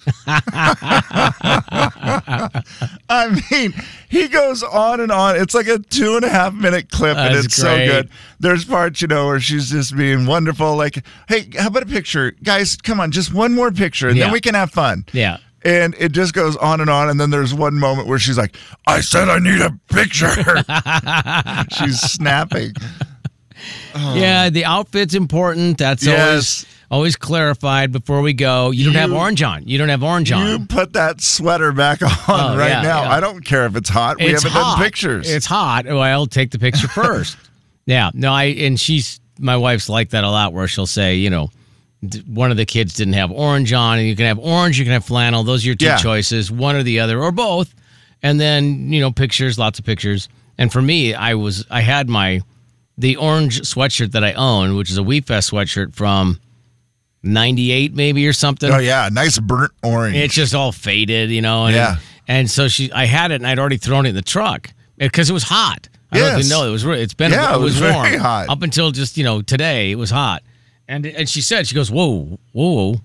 I 3.08 3.40
mean, 3.50 3.74
he 4.08 4.28
goes 4.28 4.62
on 4.62 5.00
and 5.00 5.10
on. 5.10 5.36
It's 5.36 5.54
like 5.54 5.66
a 5.68 5.78
two 5.78 6.16
and 6.16 6.24
a 6.24 6.28
half 6.28 6.52
minute 6.54 6.90
clip, 6.90 7.16
and 7.16 7.34
That's 7.34 7.46
it's 7.46 7.60
great. 7.62 7.86
so 7.86 7.92
good. 7.92 8.10
There's 8.38 8.64
parts, 8.64 9.00
you 9.02 9.08
know, 9.08 9.26
where 9.26 9.40
she's 9.40 9.70
just 9.70 9.96
being 9.96 10.26
wonderful. 10.26 10.76
Like, 10.76 11.04
hey, 11.28 11.48
how 11.58 11.68
about 11.68 11.82
a 11.82 11.86
picture? 11.86 12.32
Guys, 12.42 12.76
come 12.76 13.00
on, 13.00 13.10
just 13.10 13.32
one 13.34 13.54
more 13.54 13.72
picture, 13.72 14.08
and 14.08 14.16
Yeah. 14.16 14.24
then 14.24 14.32
we 14.32 14.40
can 14.40 14.54
have 14.54 14.70
fun. 14.70 15.04
Yeah. 15.12 15.38
And 15.66 15.94
it 15.98 16.12
just 16.12 16.32
goes 16.32 16.56
on 16.56 16.80
and 16.80 16.88
on. 16.88 17.08
And 17.10 17.18
then 17.20 17.30
there's 17.30 17.52
one 17.52 17.74
moment 17.74 18.06
where 18.06 18.18
she's 18.20 18.38
like, 18.38 18.56
I 18.86 19.00
said 19.00 19.28
I 19.28 19.38
need 19.40 19.60
a 19.60 19.76
picture. 19.92 20.28
she's 21.84 22.00
snapping. 22.00 22.72
Yeah, 23.96 24.50
the 24.50 24.66
outfit's 24.66 25.14
important. 25.14 25.78
That's 25.78 26.04
Yes. 26.04 26.18
always 26.28 26.66
always 26.90 27.16
clarified 27.16 27.90
before 27.90 28.20
we 28.20 28.34
go. 28.34 28.70
You 28.70 28.84
don't 28.84 28.94
have 28.94 29.12
orange 29.12 29.42
on. 29.42 29.66
You 29.66 29.78
don't 29.78 29.88
have 29.88 30.02
orange 30.02 30.30
on. 30.30 30.46
You 30.46 30.66
put 30.66 30.92
that 30.92 31.22
sweater 31.22 31.72
back 31.72 32.02
on 32.02 32.10
Oh, 32.28 32.56
right 32.56 32.68
yeah, 32.68 32.82
now. 32.82 33.02
yeah. 33.04 33.10
I 33.10 33.18
don't 33.18 33.42
care 33.44 33.64
if 33.64 33.74
it's 33.74 33.88
hot. 33.88 34.18
We 34.18 34.26
it's 34.26 34.42
haven't 34.42 34.60
hot. 34.60 34.76
done 34.76 34.84
pictures. 34.84 35.28
It's 35.32 35.46
hot. 35.46 35.86
Well, 35.86 36.00
I'll 36.02 36.26
take 36.26 36.50
the 36.50 36.58
picture 36.58 36.86
first. 37.02 37.38
yeah. 37.86 38.10
No, 38.12 38.30
I 38.32 38.44
and 38.44 38.78
she's 38.78 39.18
my 39.40 39.56
wife's 39.56 39.88
like 39.88 40.10
that 40.10 40.22
a 40.22 40.30
lot 40.30 40.52
where 40.52 40.68
she'll 40.68 40.86
say, 40.86 41.16
you 41.16 41.30
know, 41.30 41.48
one 42.26 42.50
of 42.50 42.56
the 42.56 42.66
kids 42.66 42.94
didn't 42.94 43.14
have 43.14 43.30
orange 43.30 43.72
on, 43.72 43.98
and 43.98 44.06
you 44.08 44.16
can 44.16 44.26
have 44.26 44.38
orange, 44.38 44.78
you 44.78 44.84
can 44.84 44.92
have 44.92 45.04
flannel. 45.04 45.42
Those 45.44 45.64
are 45.64 45.68
your 45.68 45.74
two 45.76 45.86
Yeah. 45.86 45.96
choices, 45.96 46.50
one 46.50 46.76
or 46.76 46.82
the 46.82 47.00
other, 47.00 47.22
or 47.22 47.32
both. 47.32 47.74
And 48.22 48.40
then 48.40 48.92
you 48.92 49.00
know, 49.00 49.10
pictures, 49.10 49.58
lots 49.58 49.78
of 49.78 49.84
pictures. 49.84 50.28
And 50.58 50.72
for 50.72 50.80
me, 50.82 51.14
I 51.14 51.34
was 51.34 51.64
I 51.70 51.80
had 51.82 52.08
my 52.08 52.40
the 52.98 53.16
orange 53.16 53.60
sweatshirt 53.62 54.12
that 54.12 54.24
I 54.24 54.32
own, 54.32 54.74
which 54.76 54.90
is 54.90 54.96
a 54.96 55.02
We 55.02 55.20
Fest 55.20 55.50
sweatshirt 55.50 55.94
from 55.94 56.40
'98 57.22 57.94
maybe 57.94 58.26
or 58.26 58.32
something. 58.32 58.70
oh, 58.70 58.78
yeah. 58.78 59.08
Nice 59.12 59.38
burnt 59.38 59.72
orange. 59.82 60.16
It's 60.16 60.34
just 60.34 60.54
all 60.54 60.72
faded, 60.72 61.30
you 61.30 61.42
know. 61.42 61.66
And, 61.66 61.74
Yeah. 61.74 61.96
And 62.28 62.50
so 62.50 62.66
she, 62.68 62.90
I 62.90 63.04
had 63.06 63.30
it, 63.30 63.36
and 63.36 63.46
I'd 63.46 63.58
already 63.58 63.76
thrown 63.76 64.04
it 64.06 64.10
in 64.10 64.14
the 64.16 64.22
truck 64.22 64.68
eh, 64.98 65.06
because 65.06 65.30
it 65.30 65.32
was 65.32 65.44
hot. 65.44 65.88
I 66.10 66.18
don't 66.18 66.36
Yes. 66.38 66.44
you 66.44 66.50
know 66.50 66.66
it 66.66 66.70
was. 66.70 66.84
It's 66.84 67.14
been. 67.14 67.30
Yeah, 67.32 67.52
it 67.52 67.56
it 67.56 67.60
was 67.60 67.74
was 67.74 67.78
very 67.78 67.92
warm 67.94 68.18
hot. 68.18 68.48
up 68.48 68.62
until 68.62 68.90
just 68.92 69.16
you 69.16 69.24
know 69.24 69.42
today. 69.42 69.90
It 69.92 69.96
was 69.96 70.10
hot, 70.10 70.42
and 70.88 71.04
and 71.06 71.28
she 71.28 71.40
said 71.40 71.66
she 71.66 71.74
goes, 71.74 71.90
whoa, 71.90 72.38
whoa. 72.52 72.96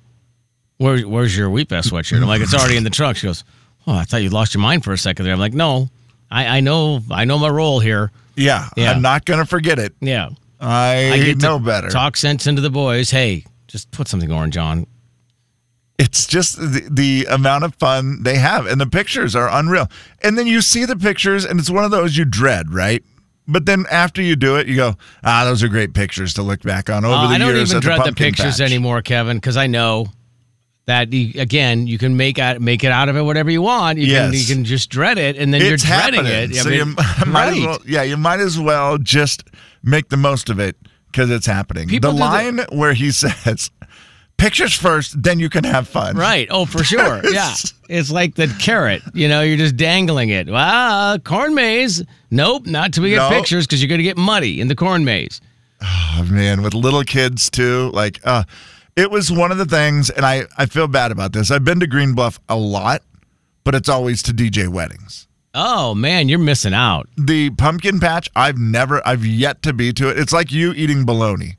Where, 0.78 1.00
where's 1.08 1.38
your 1.38 1.50
We 1.52 1.64
Fest 1.66 1.92
sweatshirt? 1.92 2.22
I'm 2.22 2.28
like, 2.28 2.42
it's 2.42 2.56
already 2.56 2.76
in 2.76 2.84
the 2.84 2.90
truck. 2.90 3.16
She 3.16 3.28
goes, 3.28 3.44
oh, 3.86 3.96
I 3.96 4.04
thought 4.04 4.24
you 4.24 4.30
lost 4.32 4.56
your 4.56 4.62
mind 4.64 4.84
for 4.84 4.92
a 4.94 4.98
second 4.98 5.26
there. 5.26 5.34
I'm 5.34 5.40
like, 5.40 5.54
no, 5.54 5.90
I, 6.32 6.58
I 6.58 6.60
know, 6.60 7.02
I 7.12 7.26
know 7.26 7.38
my 7.38 7.50
role 7.50 7.80
here. 7.80 8.12
yeah, 8.36 8.68
Yeah. 8.76 8.92
I'm 8.92 9.02
not 9.04 9.26
going 9.26 9.40
to 9.40 9.46
forget 9.46 9.78
it. 9.78 9.94
Yeah, 10.02 10.30
I, 10.60 11.12
I 11.12 11.18
get 11.20 11.38
know 11.42 11.60
better. 11.60 11.90
Talk 11.90 12.18
sense 12.18 12.48
into 12.48 12.62
the 12.62 12.72
boys. 12.72 13.12
Hey, 13.12 13.46
just 13.68 13.92
put 13.92 14.08
something 14.08 14.32
orange 14.32 14.58
on. 14.58 14.88
It's 16.00 16.26
just 16.26 16.58
the, 16.58 16.88
the 16.90 17.28
amount 17.30 17.64
of 17.64 17.76
fun 17.76 18.24
they 18.24 18.38
have, 18.38 18.66
and 18.66 18.82
the 18.82 18.88
pictures 18.88 19.36
are 19.36 19.48
unreal. 19.52 19.88
And 20.24 20.36
then 20.36 20.48
you 20.48 20.62
see 20.62 20.86
the 20.86 20.96
pictures, 20.96 21.46
and 21.46 21.60
it's 21.60 21.70
one 21.70 21.84
of 21.84 21.92
those 21.92 22.18
you 22.18 22.26
dread, 22.26 22.74
right? 22.74 23.04
But 23.52 23.66
then 23.66 23.86
after 23.92 24.22
you 24.22 24.36
do 24.36 24.56
it, 24.56 24.68
you 24.68 24.76
go, 24.76 24.96
ah, 25.24 25.44
those 25.46 25.62
are 25.64 25.68
great 25.68 25.94
pictures 25.94 26.34
to 26.36 26.42
look 26.42 26.62
back 26.62 26.90
on 26.90 27.04
over 27.06 27.14
Uh, 27.14 27.22
the 27.24 27.28
years. 27.30 27.36
I 27.36 27.38
don't 27.40 27.56
years. 27.56 27.70
even 27.72 27.82
dread 27.82 28.00
the, 28.00 28.04
pumpkin 28.04 28.26
pictures 28.28 28.58
patch. 28.58 28.62
anymore, 28.72 29.02
Kevin, 29.02 29.38
because 29.38 29.58
I 29.58 29.68
know 29.68 30.08
that 30.86 31.14
you, 31.14 31.40
again 31.40 31.86
you 31.86 31.98
can 32.00 32.18
make 32.18 32.40
out 32.40 32.60
make 32.60 32.84
it 32.84 32.92
out 32.92 33.08
of 33.08 33.16
it 33.16 33.22
whatever 33.22 33.52
you 33.52 33.62
want. 33.62 34.00
You 34.00 34.08
can 34.08 34.34
you 34.34 34.46
can 34.46 34.64
just 34.66 34.90
dread 34.90 35.18
it, 35.18 35.38
and 35.38 35.54
then 35.54 35.62
you're 35.62 35.76
It's 35.76 35.84
dreading 35.86 36.26
happening, 36.26 36.52
it. 36.52 36.58
I 36.60 36.62
so 36.64 36.70
mean, 36.70 36.80
you 36.80 37.26
might 37.28 37.50
as 37.54 37.60
well, 37.60 37.80
yeah, 37.86 38.04
you 38.04 38.18
might 38.18 38.40
as 38.40 38.60
well 38.60 38.98
just 38.98 39.44
make 39.84 40.10
the 40.10 40.18
most 40.18 40.50
of 40.50 40.60
it 40.60 40.76
because 41.12 41.30
it's 41.30 41.46
happening. 41.46 41.88
People 41.88 42.12
the 42.12 42.18
do 42.18 42.20
the- 42.24 42.26
line 42.26 42.60
where 42.72 42.94
he 42.94 43.12
says, 43.24 43.70
"Pictures 44.42 44.74
first, 44.74 45.22
then 45.22 45.40
you 45.40 45.50
can 45.50 45.64
have 45.64 45.88
fun." 45.88 46.16
Right. 46.18 46.48
Oh, 46.50 46.66
for 46.66 46.84
sure. 46.92 47.22
yeah. 47.32 47.54
It's 47.90 48.10
like 48.12 48.36
the 48.36 48.48
carrot. 48.60 49.02
You 49.14 49.28
know, 49.28 49.42
you're 49.42 49.58
just 49.58 49.78
dangling 49.78 50.30
it. 50.30 50.48
Wow, 50.50 51.18
corn 51.24 51.54
maze. 51.54 52.04
Nope, 52.30 52.66
not 52.66 52.94
till 52.94 53.04
we 53.04 53.10
get 53.12 53.18
No. 53.18 53.30
pictures 53.30 53.68
because 53.68 53.82
you're 53.82 53.90
going 53.90 54.00
to 54.00 54.04
get 54.04 54.18
muddy 54.18 54.60
in 54.62 54.68
the 54.68 54.76
corn 54.76 55.04
maze. 55.06 55.42
Oh, 55.84 56.28
man, 56.30 56.62
with 56.62 56.74
little 56.74 57.04
kids 57.04 57.50
too. 57.50 57.90
Like, 57.94 58.20
uh, 58.24 58.44
it 58.96 59.10
was 59.12 59.32
one 59.32 59.52
of 59.52 59.58
the 59.58 59.66
things, 59.66 60.10
and 60.10 60.26
I, 60.26 60.44
I 60.58 60.66
feel 60.68 60.88
bad 60.88 61.12
about 61.12 61.34
this. 61.34 61.50
I've 61.52 61.64
been 61.66 61.80
to 61.80 61.88
Green 61.88 62.14
Bluff 62.14 62.40
a 62.50 62.56
lot, 62.56 63.02
but 63.64 63.74
it's 63.76 63.90
always 63.90 64.22
to 64.24 64.32
DJ 64.32 64.68
weddings. 64.68 65.28
Oh 65.54 65.94
man, 65.96 66.30
you're 66.30 66.40
missing 66.40 66.74
out. 66.74 67.10
The 67.18 67.50
pumpkin 67.50 68.00
patch, 68.00 68.30
I've 68.36 68.58
never, 68.58 69.06
I've 69.06 69.26
yet 69.26 69.62
to 69.64 69.74
be 69.74 69.92
to 69.94 70.10
it. 70.10 70.18
It's 70.18 70.32
like 70.32 70.52
you 70.52 70.72
eating 70.74 71.04
bologna. 71.06 71.58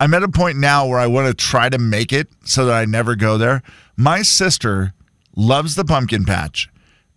I'm 0.00 0.14
at 0.14 0.22
a 0.22 0.28
point 0.28 0.56
now 0.58 0.86
where 0.86 0.98
I 0.98 1.06
want 1.06 1.28
to 1.28 1.34
try 1.34 1.68
to 1.68 1.78
make 1.78 2.12
it 2.12 2.28
so 2.44 2.64
that 2.66 2.74
I 2.74 2.86
never 2.86 3.14
go 3.14 3.36
there. 3.36 3.62
My 3.96 4.22
sister 4.22 4.94
loves 5.36 5.74
the 5.74 5.84
pumpkin 5.84 6.24
patch, 6.24 6.68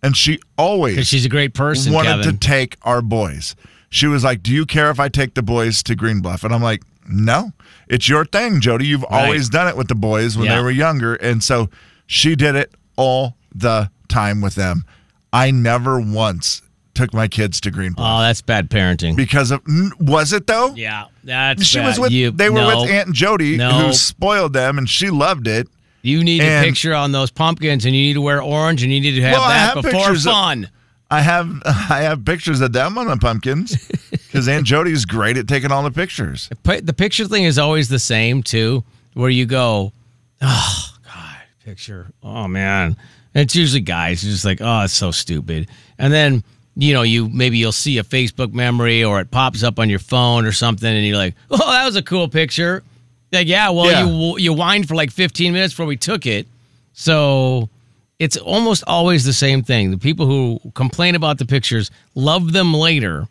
and 0.02 0.16
she 0.16 0.38
always 0.58 1.06
she's 1.08 1.24
a 1.24 1.28
great 1.30 1.54
person, 1.54 1.92
wanted 1.92 2.10
Kevin. 2.18 2.32
to 2.32 2.38
take 2.38 2.76
our 2.82 3.00
boys. 3.00 3.56
She 3.88 4.06
was 4.06 4.22
like, 4.22 4.42
"Do 4.42 4.52
you 4.52 4.66
care 4.66 4.90
if 4.90 5.00
I 5.00 5.08
take 5.08 5.34
the 5.34 5.42
boys 5.42 5.82
to 5.84 5.94
Green 5.94 6.20
Bluff?" 6.20 6.44
And 6.44 6.54
I'm 6.54 6.62
like, 6.62 6.82
"No, 7.08 7.52
it's 7.88 8.08
your 8.08 8.24
thing, 8.26 8.60
Jody. 8.60 8.86
You've 8.86 9.02
Right. 9.02 9.24
always 9.24 9.48
done 9.48 9.66
it 9.68 9.76
with 9.76 9.88
the 9.88 9.94
boys 9.94 10.36
when 10.36 10.46
Yeah. 10.46 10.56
they 10.56 10.62
were 10.62 10.70
younger." 10.70 11.14
And 11.14 11.42
so 11.42 11.70
she 12.06 12.34
did 12.36 12.54
it 12.54 12.74
all 12.96 13.36
the 13.54 13.90
time 14.08 14.40
with 14.42 14.56
them. 14.56 14.84
I 15.32 15.50
never 15.50 15.98
once 15.98 16.60
took 16.94 17.12
my 17.12 17.28
kids 17.28 17.60
to 17.62 17.70
Green 17.70 17.92
Bluff 17.92 18.08
oh, 18.08 18.22
that's 18.22 18.40
bad 18.40 18.70
parenting. 18.70 19.16
because 19.16 19.50
of 19.50 19.60
was 20.00 20.32
it 20.32 20.46
though? 20.46 20.74
yeah, 20.74 21.06
that's 21.24 21.64
She 21.64 21.78
bad. 21.78 21.86
was 21.86 21.98
with 21.98 22.12
you. 22.12 22.30
they 22.30 22.48
were 22.50 22.60
no, 22.60 22.80
with 22.82 22.90
Aunt 22.90 23.12
Jody 23.12 23.56
No. 23.56 23.70
who 23.70 23.92
spoiled 23.92 24.52
them 24.52 24.78
and 24.78 24.88
she 24.88 25.10
loved 25.10 25.46
it. 25.48 25.68
You 26.02 26.22
need 26.22 26.42
a 26.42 26.62
picture 26.62 26.94
on 26.94 27.12
those 27.12 27.30
pumpkins, 27.30 27.86
and 27.86 27.94
you 27.96 28.02
need 28.02 28.12
to 28.12 28.20
wear 28.20 28.42
orange, 28.42 28.82
and 28.82 28.92
you 28.92 29.00
need 29.00 29.12
to 29.12 29.22
have 29.22 29.32
Well, 29.32 29.48
that 29.48 29.74
have 29.74 29.82
before 29.82 30.00
pictures 30.00 30.26
of- 30.26 30.32
fun. 30.32 30.68
I 31.10 31.20
have 31.22 31.62
I 31.64 32.00
have 32.02 32.24
pictures 32.26 32.60
of 32.60 32.72
them 32.74 32.98
on 32.98 33.06
the 33.06 33.16
pumpkins 33.16 33.88
because 34.10 34.46
Aunt 34.48 34.66
Jody's 34.66 35.04
great 35.06 35.36
at 35.38 35.48
taking 35.48 35.72
all 35.72 35.82
the 35.82 35.90
pictures. 35.90 36.50
The 36.62 36.92
picture 36.94 37.26
thing 37.26 37.44
is 37.44 37.58
always 37.58 37.88
the 37.88 37.98
same 37.98 38.42
too, 38.42 38.84
where 39.14 39.30
you 39.30 39.46
go, 39.46 39.92
oh 40.42 40.94
god, 41.04 41.36
picture, 41.64 42.10
oh 42.22 42.48
man. 42.48 42.96
And 43.34 43.42
it's 43.42 43.56
usually 43.56 43.80
guys 43.80 44.22
who's 44.22 44.32
just 44.32 44.44
like, 44.44 44.60
oh, 44.60 44.82
it's 44.82 44.92
so 44.92 45.10
stupid, 45.10 45.68
and 45.98 46.12
then 46.12 46.44
you 46.76 46.92
know 46.94 47.02
you 47.02 47.28
maybe 47.28 47.58
you'll 47.58 47.72
see 47.72 47.98
a 47.98 48.02
Facebook 48.04 48.52
memory 48.52 49.04
or 49.04 49.20
it 49.20 49.30
pops 49.30 49.62
up 49.62 49.78
on 49.78 49.88
your 49.90 49.98
phone 49.98 50.44
or 50.46 50.52
something, 50.52 50.88
and 50.92 51.06
you're 51.06 51.16
like, 51.16 51.34
oh, 51.50 51.56
that 51.72 51.84
was 51.84 51.96
a 51.96 52.02
cool 52.02 52.28
picture. 52.28 52.82
Like, 53.32 53.46
yeah, 53.48 53.70
well, 53.70 53.90
Yeah. 53.90 54.06
you 54.06 54.38
you 54.38 54.54
whined 54.54 54.88
for 54.88 54.94
like 54.94 55.10
15 55.10 55.52
minutes 55.52 55.72
before 55.74 55.86
we 55.86 55.96
took 55.96 56.26
it, 56.26 56.46
so. 56.92 57.68
It's 58.20 58.36
almost 58.36 58.84
always 58.86 59.24
the 59.24 59.32
same 59.32 59.64
thing. 59.64 59.90
The 59.90 59.98
people 59.98 60.24
who 60.26 60.60
complain 60.74 61.16
about 61.16 61.38
the 61.38 61.44
pictures 61.44 61.90
love 62.14 62.52
them 62.52 62.72
later. 62.72 63.26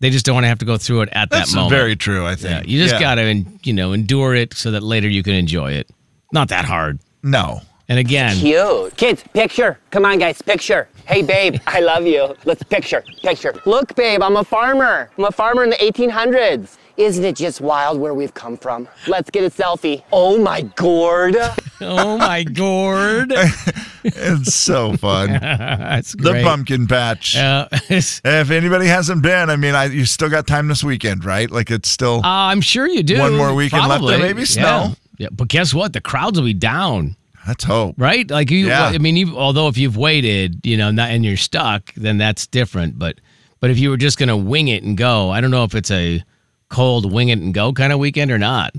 They 0.00 0.10
just 0.10 0.26
don't 0.26 0.34
want 0.34 0.44
to 0.44 0.48
have 0.48 0.58
to 0.58 0.66
go 0.66 0.76
through 0.76 1.00
it 1.00 1.08
at 1.12 1.30
That's 1.30 1.50
that 1.52 1.56
moment. 1.56 1.70
very 1.70 1.96
true. 1.96 2.26
I 2.26 2.30
Yeah, 2.32 2.36
think 2.36 2.68
you 2.68 2.78
just 2.78 2.94
Yeah. 2.96 3.00
gotta, 3.00 3.44
you 3.64 3.72
know, 3.72 3.94
endure 3.94 4.34
it 4.34 4.52
so 4.52 4.72
that 4.72 4.82
later 4.82 5.08
you 5.08 5.22
can 5.22 5.32
enjoy 5.32 5.72
it. 5.72 5.88
Not 6.34 6.48
that 6.50 6.66
hard. 6.66 6.98
no. 7.22 7.62
And 7.88 7.98
again, 8.00 8.34
Cute. 8.36 8.96
Kids, 8.96 9.22
picture. 9.32 9.78
Come 9.92 10.04
on, 10.04 10.18
guys, 10.18 10.42
picture. 10.42 10.88
Hey, 11.06 11.22
babe, 11.22 11.56
I 11.66 11.80
love 11.80 12.04
you. 12.06 12.34
Let's 12.44 12.62
picture, 12.64 13.04
picture. 13.22 13.54
Look, 13.64 13.94
babe, 13.94 14.22
I'm 14.22 14.36
a 14.36 14.44
farmer. 14.44 15.08
I'm 15.16 15.24
a 15.24 15.30
farmer 15.30 15.62
in 15.62 15.70
the 15.70 15.76
1800s. 15.76 16.76
Isn't 16.96 17.24
it 17.24 17.36
just 17.36 17.60
wild 17.60 18.00
where 18.00 18.14
we've 18.14 18.32
come 18.32 18.56
from? 18.56 18.88
Let's 19.06 19.28
get 19.30 19.44
a 19.44 19.50
selfie. 19.50 20.02
Oh 20.12 20.38
my 20.38 20.62
gourd. 20.62 21.36
oh 21.82 22.16
my 22.16 22.42
gourd, 22.42 23.32
It's 24.04 24.54
so 24.54 24.96
fun. 24.96 25.28
that's 25.32 26.12
the 26.14 26.40
pumpkin 26.42 26.86
patch. 26.86 27.36
Uh, 27.36 27.68
If 27.90 28.22
anybody 28.50 28.86
hasn't 28.86 29.22
been, 29.22 29.50
I 29.50 29.56
mean, 29.56 29.74
I, 29.74 29.84
you 29.84 30.06
still 30.06 30.30
got 30.30 30.46
time 30.46 30.68
this 30.68 30.82
weekend, 30.82 31.24
right? 31.24 31.50
Like 31.50 31.70
it's 31.70 31.90
still. 31.90 32.20
uh, 32.24 32.48
I'm 32.50 32.62
sure 32.62 32.88
you 32.88 33.02
do. 33.02 33.18
One 33.18 33.36
more 33.36 33.54
weekend 33.54 33.82
left 33.88 34.00
Probably. 34.00 34.16
there, 34.16 34.26
maybe 34.34 34.44
snow. 34.46 34.62
Yeah. 34.62 34.94
Yeah, 35.18 35.28
but 35.32 35.48
guess 35.48 35.72
what? 35.74 35.92
The 35.92 36.00
crowds 36.00 36.38
will 36.38 36.46
be 36.46 36.52
down, 36.54 37.16
let's 37.46 37.64
hope. 37.64 37.94
right? 37.98 38.28
Like 38.30 38.50
you. 38.50 38.66
Yeah. 38.68 38.84
I 38.86 38.98
mean, 38.98 39.16
you, 39.16 39.36
although 39.36 39.68
if 39.68 39.76
you've 39.78 39.96
waited, 39.96 40.64
you 40.64 40.76
know, 40.76 40.90
not, 40.90 41.10
and 41.10 41.24
you're 41.24 41.36
stuck, 41.36 41.92
then 41.94 42.18
that's 42.18 42.46
different. 42.46 42.98
But 42.98 43.20
but 43.60 43.70
if 43.70 43.78
you 43.78 43.90
were 43.90 43.96
just 43.96 44.18
gonna 44.18 44.36
wing 44.36 44.68
it 44.68 44.82
and 44.82 44.96
go, 44.96 45.30
I 45.30 45.40
don't 45.40 45.50
know 45.50 45.64
if 45.64 45.74
it's 45.74 45.90
a 45.90 46.22
cold 46.68 47.10
wing 47.12 47.28
it 47.28 47.38
and 47.38 47.54
go 47.54 47.72
kind 47.72 47.92
of 47.92 47.98
weekend 47.98 48.30
or 48.30 48.38
not. 48.38 48.74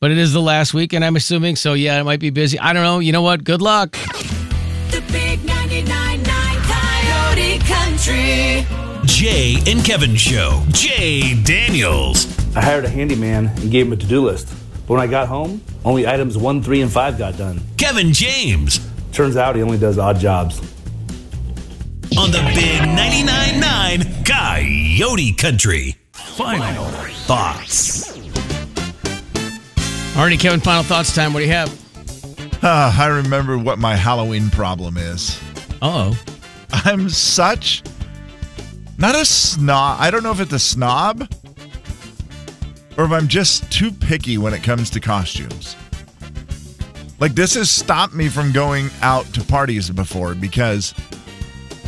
But 0.00 0.10
it 0.10 0.18
is 0.18 0.32
the 0.32 0.42
last 0.42 0.74
weekend, 0.74 1.04
I'm 1.04 1.16
assuming. 1.16 1.56
So 1.56 1.72
yeah, 1.74 1.98
it 2.00 2.04
might 2.04 2.20
be 2.20 2.30
busy. 2.30 2.58
I 2.58 2.72
don't 2.72 2.82
know. 2.82 2.98
You 2.98 3.12
know 3.12 3.22
what? 3.22 3.44
Good 3.44 3.62
luck. 3.62 3.92
The 3.92 5.02
big 5.10 5.40
99.9 5.40 6.24
Coyote 6.64 7.58
Country. 7.60 8.66
Jay 9.06 9.56
and 9.66 9.84
Kevin 9.84 10.14
Show. 10.16 10.62
Jay 10.70 11.40
Daniels. 11.42 12.26
I 12.56 12.60
hired 12.62 12.84
a 12.84 12.88
handyman 12.88 13.46
and 13.46 13.70
gave 13.70 13.86
him 13.86 13.92
a 13.92 13.96
to-do 13.96 14.22
list. 14.24 14.48
But 14.86 14.94
when 14.94 15.00
I 15.00 15.06
got 15.08 15.26
home, 15.28 15.62
only 15.84 16.06
items 16.06 16.38
one, 16.38 16.62
three, 16.62 16.80
and 16.80 16.90
five 16.90 17.18
got 17.18 17.36
done. 17.36 17.60
Kevin 17.76 18.12
James. 18.12 18.80
Turns 19.12 19.36
out 19.36 19.56
he 19.56 19.62
only 19.62 19.78
does 19.78 19.98
odd 19.98 20.18
jobs. 20.18 20.60
On 22.16 22.30
the 22.30 22.38
big 22.54 22.80
99.9 22.80 23.60
9 23.60 24.24
Coyote 24.24 25.32
Country. 25.32 25.96
Final 26.12 26.84
thoughts. 27.26 28.16
Already, 30.16 30.36
Kevin. 30.36 30.60
Final 30.60 30.82
thoughts 30.82 31.14
time. 31.14 31.32
What 31.32 31.40
do 31.40 31.46
you 31.46 31.52
have? 31.52 31.68
Uh, 32.62 32.94
I 32.98 33.06
remember 33.06 33.58
what 33.58 33.78
my 33.78 33.96
Halloween 33.96 34.50
problem 34.50 34.96
is. 34.96 35.38
Uh 35.82 36.12
oh. 36.12 36.24
I'm 36.72 37.08
such 37.08 37.82
not 38.98 39.14
a 39.14 39.24
snob. 39.24 39.98
I 40.00 40.10
don't 40.10 40.22
know 40.22 40.32
if 40.32 40.40
it's 40.40 40.52
a 40.52 40.58
snob 40.58 41.28
or 42.96 43.04
if 43.04 43.10
I'm 43.12 43.28
just 43.28 43.70
too 43.70 43.90
picky 43.90 44.38
when 44.38 44.54
it 44.54 44.62
comes 44.62 44.90
to 44.90 45.00
costumes. 45.00 45.76
Like 47.18 47.34
this 47.34 47.54
has 47.54 47.70
stopped 47.70 48.14
me 48.14 48.28
from 48.28 48.52
going 48.52 48.90
out 49.02 49.24
to 49.34 49.42
parties 49.44 49.88
before 49.90 50.34
because 50.34 50.94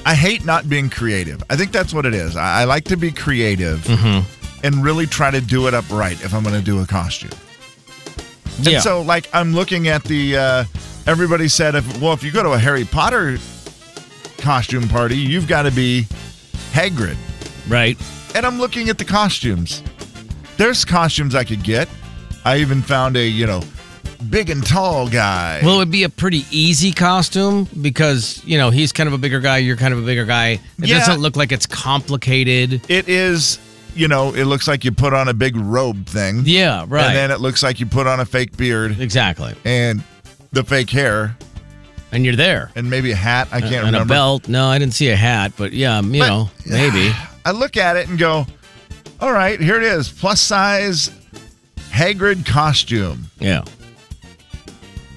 I 0.07 0.15
hate 0.15 0.45
not 0.45 0.69
being 0.69 0.89
creative. 0.89 1.43
I 1.51 1.57
think 1.57 1.71
that's 1.73 1.93
what 1.93 2.07
it 2.07 2.15
is. 2.15 2.35
I, 2.37 2.63
I 2.63 2.65
like 2.65 2.85
to 2.85 2.97
be 2.97 3.11
creative 3.13 3.81
Mm-hmm. 3.81 4.67
and 4.67 4.83
really 4.83 5.07
try 5.07 5.31
to 5.31 5.41
do 5.41 5.67
it 5.69 5.75
up 5.75 5.89
right 5.91 6.19
if 6.25 6.33
I'm 6.35 6.43
going 6.43 6.55
to 6.59 6.65
do 6.65 6.81
a 6.81 6.87
costume. 6.87 7.31
Yeah. 8.61 8.75
And 8.75 8.83
so, 8.83 9.03
like, 9.03 9.29
I'm 9.33 9.53
looking 9.55 9.87
at 9.89 10.03
the. 10.05 10.37
Uh, 10.37 10.65
everybody 11.07 11.47
said, 11.47 11.75
if 11.77 12.01
well, 12.01 12.13
if 12.13 12.25
you 12.25 12.33
go 12.33 12.43
to 12.43 12.53
a 12.53 12.59
Harry 12.59 12.85
Potter 12.85 13.39
costume 14.39 14.89
party, 14.89 15.17
you've 15.17 15.47
got 15.47 15.63
to 15.63 15.71
be 15.71 16.07
Hagrid. 16.73 17.17
right. 17.69 17.97
And 18.35 18.45
I'm 18.45 18.59
looking 18.59 18.89
at 18.89 18.99
the 18.99 19.05
costumes. 19.05 19.83
There's 20.59 20.85
costumes 20.85 21.35
I 21.35 21.45
could 21.45 21.63
get. 21.63 21.89
I 22.45 22.59
even 22.59 22.83
found 22.83 23.17
a, 23.17 23.27
you 23.27 23.47
know, 23.47 23.63
big 24.31 24.51
and 24.51 24.65
tall 24.67 25.09
guy. 25.09 25.61
Well, 25.63 25.77
it 25.77 25.79
would 25.79 25.91
be 25.91 26.03
a 26.03 26.09
pretty 26.09 26.45
easy 26.51 26.93
costume 26.93 27.69
because, 27.81 28.43
you 28.45 28.59
know, 28.59 28.71
he's 28.71 28.91
kind 28.93 29.07
of 29.07 29.13
a 29.13 29.19
bigger 29.19 29.41
guy, 29.41 29.59
you're 29.59 29.77
kind 29.77 29.95
of 29.95 30.01
a 30.03 30.07
bigger 30.07 30.25
guy. 30.25 30.49
It 30.51 30.61
Yeah. 30.89 30.99
doesn't 30.99 31.21
look 31.21 31.37
like 31.37 31.53
it's 31.53 31.67
complicated. 31.67 32.81
it 32.89 33.09
is, 33.09 33.59
you 33.95 34.09
know, 34.09 34.33
it 34.35 34.45
looks 34.45 34.67
like 34.69 34.85
you 34.85 34.93
put 34.93 35.15
on 35.15 35.29
a 35.29 35.35
big 35.35 35.57
robe 35.57 36.07
thing. 36.07 36.43
Yeah, 36.45 36.85
right. 36.89 37.07
And 37.07 37.17
then 37.17 37.31
it 37.31 37.41
looks 37.41 37.63
like 37.63 37.81
you 37.81 37.87
put 37.87 38.07
on 38.07 38.21
a 38.21 38.25
fake 38.27 38.57
beard 38.57 39.01
exactly. 39.01 39.55
and 39.65 40.03
the 40.53 40.65
fake 40.65 40.91
hair 40.91 41.37
And 42.11 42.25
you're 42.25 42.37
there. 42.37 42.71
and 42.75 42.89
maybe 42.91 43.13
a 43.13 43.17
hat. 43.17 43.49
I 43.53 43.61
can't 43.61 43.75
and 43.75 43.87
remember. 43.87 44.13
a 44.13 44.17
belt. 44.17 44.49
No, 44.49 44.67
I 44.69 44.79
didn't 44.79 44.95
see 44.95 45.11
a 45.11 45.17
hat, 45.17 45.53
but 45.57 45.73
yeah, 45.73 46.01
you 46.01 46.19
But- 46.21 46.27
know, 46.29 46.51
maybe. 46.67 47.13
I 47.47 47.53
look 47.53 47.77
at 47.77 47.97
it 47.97 48.09
and 48.09 48.19
go, 48.19 48.47
all 49.21 49.33
right, 49.33 49.61
here 49.61 49.77
it 49.77 49.83
is. 49.83 50.09
Plus 50.11 50.41
size 50.41 51.11
Hagrid 51.91 52.47
costume. 52.47 53.27
Yeah. 53.41 53.65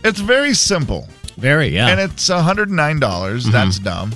It's 0.04 0.20
very 0.20 0.54
simple. 0.54 1.08
Very, 1.38 1.68
yeah. 1.70 1.88
And 1.90 2.00
it's 2.00 2.30
$109. 2.30 3.00
dollars 3.00 3.46
That's 3.46 3.80
dumb. 3.80 4.12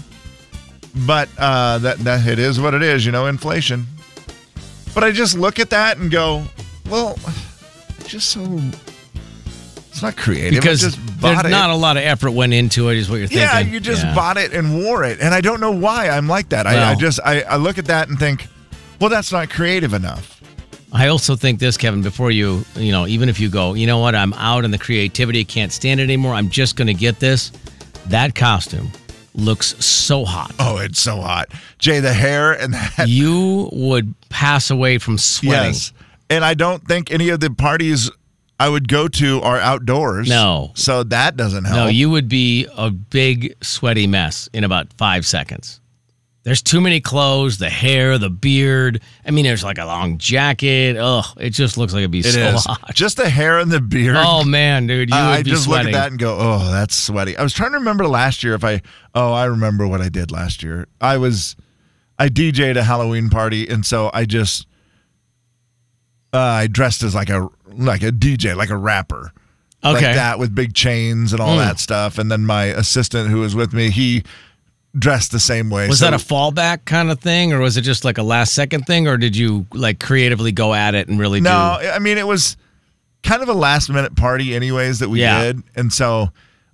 But 1.06 1.30
uh, 1.38 1.80
that, 1.80 2.00
that 2.00 2.26
it 2.28 2.40
is 2.40 2.60
what 2.60 2.74
it 2.74 2.82
is, 2.82 3.06
you 3.06 3.12
know, 3.12 3.28
inflation. 3.28 3.86
But 4.94 5.04
I 5.04 5.12
just 5.12 5.38
look 5.38 5.60
at 5.60 5.70
that 5.72 5.98
and 5.98 6.10
go, 6.10 6.44
well, 6.90 7.18
just 8.06 8.30
so 8.30 8.42
it's 9.90 10.02
not 10.02 10.16
creative. 10.16 10.62
because 10.62 10.84
I 10.84 10.88
just 10.88 11.22
bought 11.22 11.46
it. 11.46 11.50
not 11.50 11.70
a 11.70 11.76
lot 11.76 11.98
of 11.98 12.04
effort 12.04 12.32
went 12.32 12.54
into 12.54 12.90
it, 12.90 12.98
is 12.98 13.10
what 13.10 13.18
you're 13.18 13.28
thinking. 13.28 13.48
Yeah, 13.48 13.60
you 13.60 13.80
just 13.82 14.04
Yeah. 14.04 14.16
bought 14.16 14.38
it 14.38 14.54
and 14.54 14.84
wore 14.84 15.04
it. 15.04 15.20
And 15.20 15.34
I 15.34 15.42
don't 15.42 15.60
know 15.60 15.72
why 15.72 16.10
I'm 16.10 16.28
like 16.28 16.50
that. 16.50 16.66
I, 16.66 16.92
I 16.92 16.96
just 16.96 17.20
I, 17.26 17.42
I 17.42 17.58
look 17.58 17.78
at 17.78 17.86
that 17.86 18.08
and 18.08 18.18
think, 18.18 18.48
well, 19.00 19.10
that's 19.10 19.32
not 19.32 19.50
creative 19.50 19.94
enough. 19.94 20.42
I 20.92 21.08
also 21.08 21.36
think 21.36 21.60
this, 21.60 21.76
Kevin, 21.78 22.02
before 22.02 22.32
you, 22.32 22.64
you 22.76 22.92
know, 22.92 23.06
even 23.06 23.28
if 23.28 23.40
you 23.40 23.50
go, 23.50 23.74
you 23.74 23.86
know 23.86 24.00
what, 24.00 24.16
I'm 24.16 24.34
out 24.34 24.64
in 24.64 24.72
the 24.72 24.78
creativity, 24.78 25.44
can't 25.44 25.72
stand 25.72 26.00
it 26.00 26.04
anymore, 26.04 26.34
I'm 26.34 26.50
just 26.50 26.78
going 26.78 26.88
to 26.88 26.94
get 26.94 27.20
this. 27.20 27.52
That 28.08 28.36
costume 28.36 28.92
looks 29.34 29.76
so 29.84 30.24
hot. 30.24 30.54
Oh, 30.58 30.78
it's 30.78 31.02
so 31.02 31.18
hot. 31.18 31.50
Jay, 31.80 32.00
the 32.00 32.14
hair 32.14 32.54
and 32.54 32.74
that. 32.74 33.08
You 33.10 33.70
would 33.74 34.14
pass 34.30 34.70
away 34.70 34.98
from 34.98 35.18
sweating. 35.18 35.74
Yes. 35.74 35.92
And 36.30 36.46
I 36.46 36.54
don't 36.54 36.88
think 36.88 37.12
any 37.12 37.30
of 37.30 37.42
the 37.42 37.50
parties 37.50 38.10
I 38.58 38.70
would 38.70 38.88
go 38.88 39.10
to 39.10 39.42
are 39.42 39.58
outdoors. 39.58 40.30
No. 40.30 40.72
So 40.76 41.04
that 41.04 41.36
doesn't 41.36 41.66
help. 41.66 41.76
No, 41.76 41.88
you 41.88 42.10
would 42.10 42.30
be 42.30 42.68
a 42.78 42.90
big 42.90 43.54
sweaty 43.62 44.08
mess 44.08 44.48
in 44.54 44.64
about 44.64 44.94
five 44.94 45.26
seconds. 45.26 45.82
There's 46.46 46.62
too 46.62 46.80
many 46.80 47.02
clothes, 47.02 47.58
the 47.58 47.72
hair, 47.72 48.18
the 48.20 48.30
beard. 48.30 49.02
I 49.26 49.32
mean, 49.32 49.46
there's 49.46 49.64
like 49.64 49.80
a 49.80 49.86
long 49.86 50.20
jacket. 50.20 50.96
Ugh, 50.96 51.26
it 51.40 51.50
just 51.50 51.76
looks 51.76 51.92
like 51.92 52.02
it'd 52.02 52.12
be 52.12 52.20
It 52.20 52.26
so 52.26 52.40
is. 52.40 52.64
hot. 52.66 52.94
Just 52.94 53.18
the 53.18 53.28
hair 53.28 53.58
and 53.58 53.72
the 53.72 53.82
beard. 53.82 54.16
Oh 54.20 54.44
man, 54.44 54.86
dude, 54.86 55.10
you 55.10 55.16
would 55.16 55.22
I 55.22 55.42
be 55.42 55.50
just 55.50 55.64
sweating. 55.64 55.88
look 55.88 55.96
at 55.96 56.04
that 56.04 56.12
and 56.12 56.20
go, 56.20 56.38
oh, 56.40 56.72
that's 56.72 56.96
sweaty. 56.96 57.36
I 57.36 57.42
was 57.42 57.52
trying 57.52 57.72
to 57.72 57.80
remember 57.80 58.08
last 58.08 58.44
year 58.44 58.54
if 58.54 58.64
I, 58.64 58.82
oh, 59.16 59.34
I 59.34 59.46
remember 59.46 59.88
what 59.88 60.02
I 60.02 60.10
did 60.10 60.32
last 60.32 60.62
year. 60.62 60.88
I 61.02 61.18
was, 61.18 61.56
I 62.20 62.30
DJ'd 62.30 62.78
a 62.78 62.84
Halloween 62.84 63.30
party, 63.32 63.68
and 63.68 63.84
so 63.84 64.12
I 64.14 64.26
just, 64.26 64.68
uh, 66.34 66.38
I 66.38 66.68
dressed 66.68 67.02
as 67.04 67.16
like 67.16 67.30
a 67.30 67.50
like 67.74 68.04
a 68.04 68.12
DJ, 68.12 68.56
like 68.56 68.70
a 68.70 68.78
rapper, 68.78 69.32
like 69.84 69.98
Okay. 69.98 70.14
that 70.14 70.38
with 70.40 70.54
big 70.54 70.74
chains 70.76 71.34
and 71.34 71.42
all 71.42 71.56
Mm. 71.58 71.66
that 71.66 71.80
stuff. 71.80 72.18
And 72.18 72.32
then 72.32 72.46
my 72.46 72.66
assistant 72.66 73.30
who 73.30 73.40
was 73.40 73.56
with 73.56 73.74
me, 73.74 73.90
he 73.90 74.24
dressed 74.98 75.32
the 75.32 75.40
same 75.40 75.70
way. 75.70 75.88
Was 75.88 76.00
So- 76.00 76.06
that 76.10 76.14
a 76.14 76.18
fallback 76.24 76.86
kind 76.86 77.12
of 77.12 77.20
thing, 77.20 77.52
or 77.54 77.60
was 77.60 77.78
it 77.78 77.82
just 77.82 78.06
like 78.06 78.18
a 78.18 78.24
last 78.24 78.54
second 78.54 78.86
thing, 78.88 79.08
or 79.08 79.18
did 79.18 79.36
you 79.36 79.66
like 79.74 80.00
creatively 80.00 80.52
go 80.52 80.74
at 80.74 80.96
it 80.96 81.08
and 81.08 81.20
really 81.20 81.42
No, 81.42 81.78
do? 81.82 81.90
I 81.90 82.00
mean 82.00 82.18
it 82.18 82.28
was 82.28 82.56
kind 83.24 83.42
of 83.44 83.50
a 83.50 83.54
last 83.54 83.90
minute 83.90 84.16
party, 84.16 84.56
anyways, 84.56 85.00
that 85.00 85.10
we 85.10 85.22
Yeah. 85.22 85.44
did, 85.44 85.64
and 85.76 85.92
so 85.92 86.32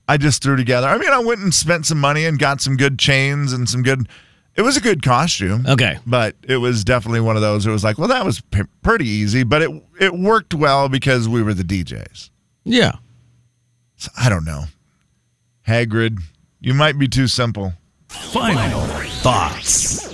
I 0.07 0.17
just 0.17 0.43
threw 0.43 0.55
together. 0.57 0.87
I 0.87 0.97
mean, 0.97 1.09
I 1.09 1.19
went 1.19 1.39
and 1.39 1.53
spent 1.53 1.85
some 1.85 1.99
money 1.99 2.25
and 2.25 2.37
got 2.37 2.59
some 2.61 2.75
good 2.75 2.99
chains 2.99 3.53
and 3.53 3.69
some 3.69 3.81
good. 3.83 4.07
It 4.55 4.63
was 4.63 4.75
a 4.75 4.81
good 4.81 5.01
costume. 5.01 5.65
Okay. 5.65 5.97
but 6.05 6.35
it 6.43 6.57
was 6.57 6.83
definitely 6.83 7.21
one 7.21 7.37
of 7.37 7.41
those. 7.41 7.65
It 7.65 7.71
was 7.71 7.85
like, 7.85 7.97
well, 7.97 8.09
that 8.09 8.25
was 8.25 8.41
p- 8.41 8.63
pretty 8.81 9.07
easy, 9.07 9.43
but 9.43 9.61
it 9.61 9.71
it 9.99 10.13
worked 10.13 10.53
well 10.53 10.89
because 10.89 11.29
we 11.29 11.41
were 11.41 11.53
the 11.53 11.63
DJs. 11.63 12.29
Yeah. 12.65 12.93
So, 13.95 14.11
I 14.17 14.27
don't 14.29 14.43
know, 14.43 14.65
Hagrid, 15.67 16.21
you 16.59 16.73
might 16.73 16.97
be 16.99 17.07
too 17.07 17.27
simple. 17.27 17.73
Final 18.11 18.81
thoughts. 19.21 20.11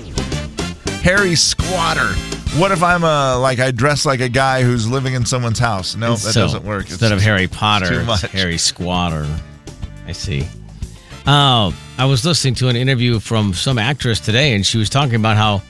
Harry 1.01 1.35
Squatter. 1.35 2.13
What 2.59 2.71
if 2.71 2.81
I'm 2.81 3.03
a 3.03 3.37
like 3.37 3.59
I 3.59 3.71
dress 3.71 4.05
like 4.05 4.19
a 4.19 4.29
guy 4.29 4.63
who's 4.63 4.89
living 4.89 5.13
in 5.13 5.25
someone's 5.25 5.59
house? 5.59 5.95
No, 5.95 6.11
that 6.11 6.19
So, 6.33 6.41
doesn't 6.41 6.63
work. 6.63 6.89
Instead 6.89 7.11
of 7.11 7.21
Harry 7.21 7.47
Potter, 7.47 8.01
it's. 8.07 8.21
Harry 8.21 8.57
Squatter. 8.57 9.27
I 10.05 10.11
see. 10.11 10.47
Uh, 11.25 11.71
I 11.97 12.05
was 12.05 12.23
listening 12.25 12.55
to 12.55 12.69
an 12.69 12.75
interview 12.75 13.19
from 13.19 13.53
some 13.53 13.77
actress 13.77 14.19
today, 14.19 14.55
and 14.55 14.65
she 14.65 14.77
was 14.77 14.89
talking 14.89 15.15
about 15.15 15.35
how 15.35 15.61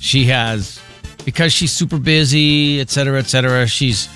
she 0.00 0.24
has, 0.24 0.80
because 1.24 1.52
she's 1.52 1.70
super 1.72 1.98
busy, 1.98 2.80
et 2.80 2.90
cetera, 2.90 3.18
et 3.20 3.26
cetera, 3.26 3.66
she's 3.66 4.08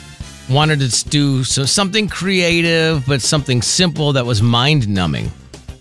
wanted 0.51 0.81
to 0.81 1.09
do 1.09 1.45
so 1.45 1.65
something 1.65 2.09
creative, 2.09 3.07
but 3.07 3.23
something 3.23 3.63
simple 3.63 4.13
that 4.15 4.27
was 4.27 4.43
mind 4.43 4.89
numbing. 4.89 5.31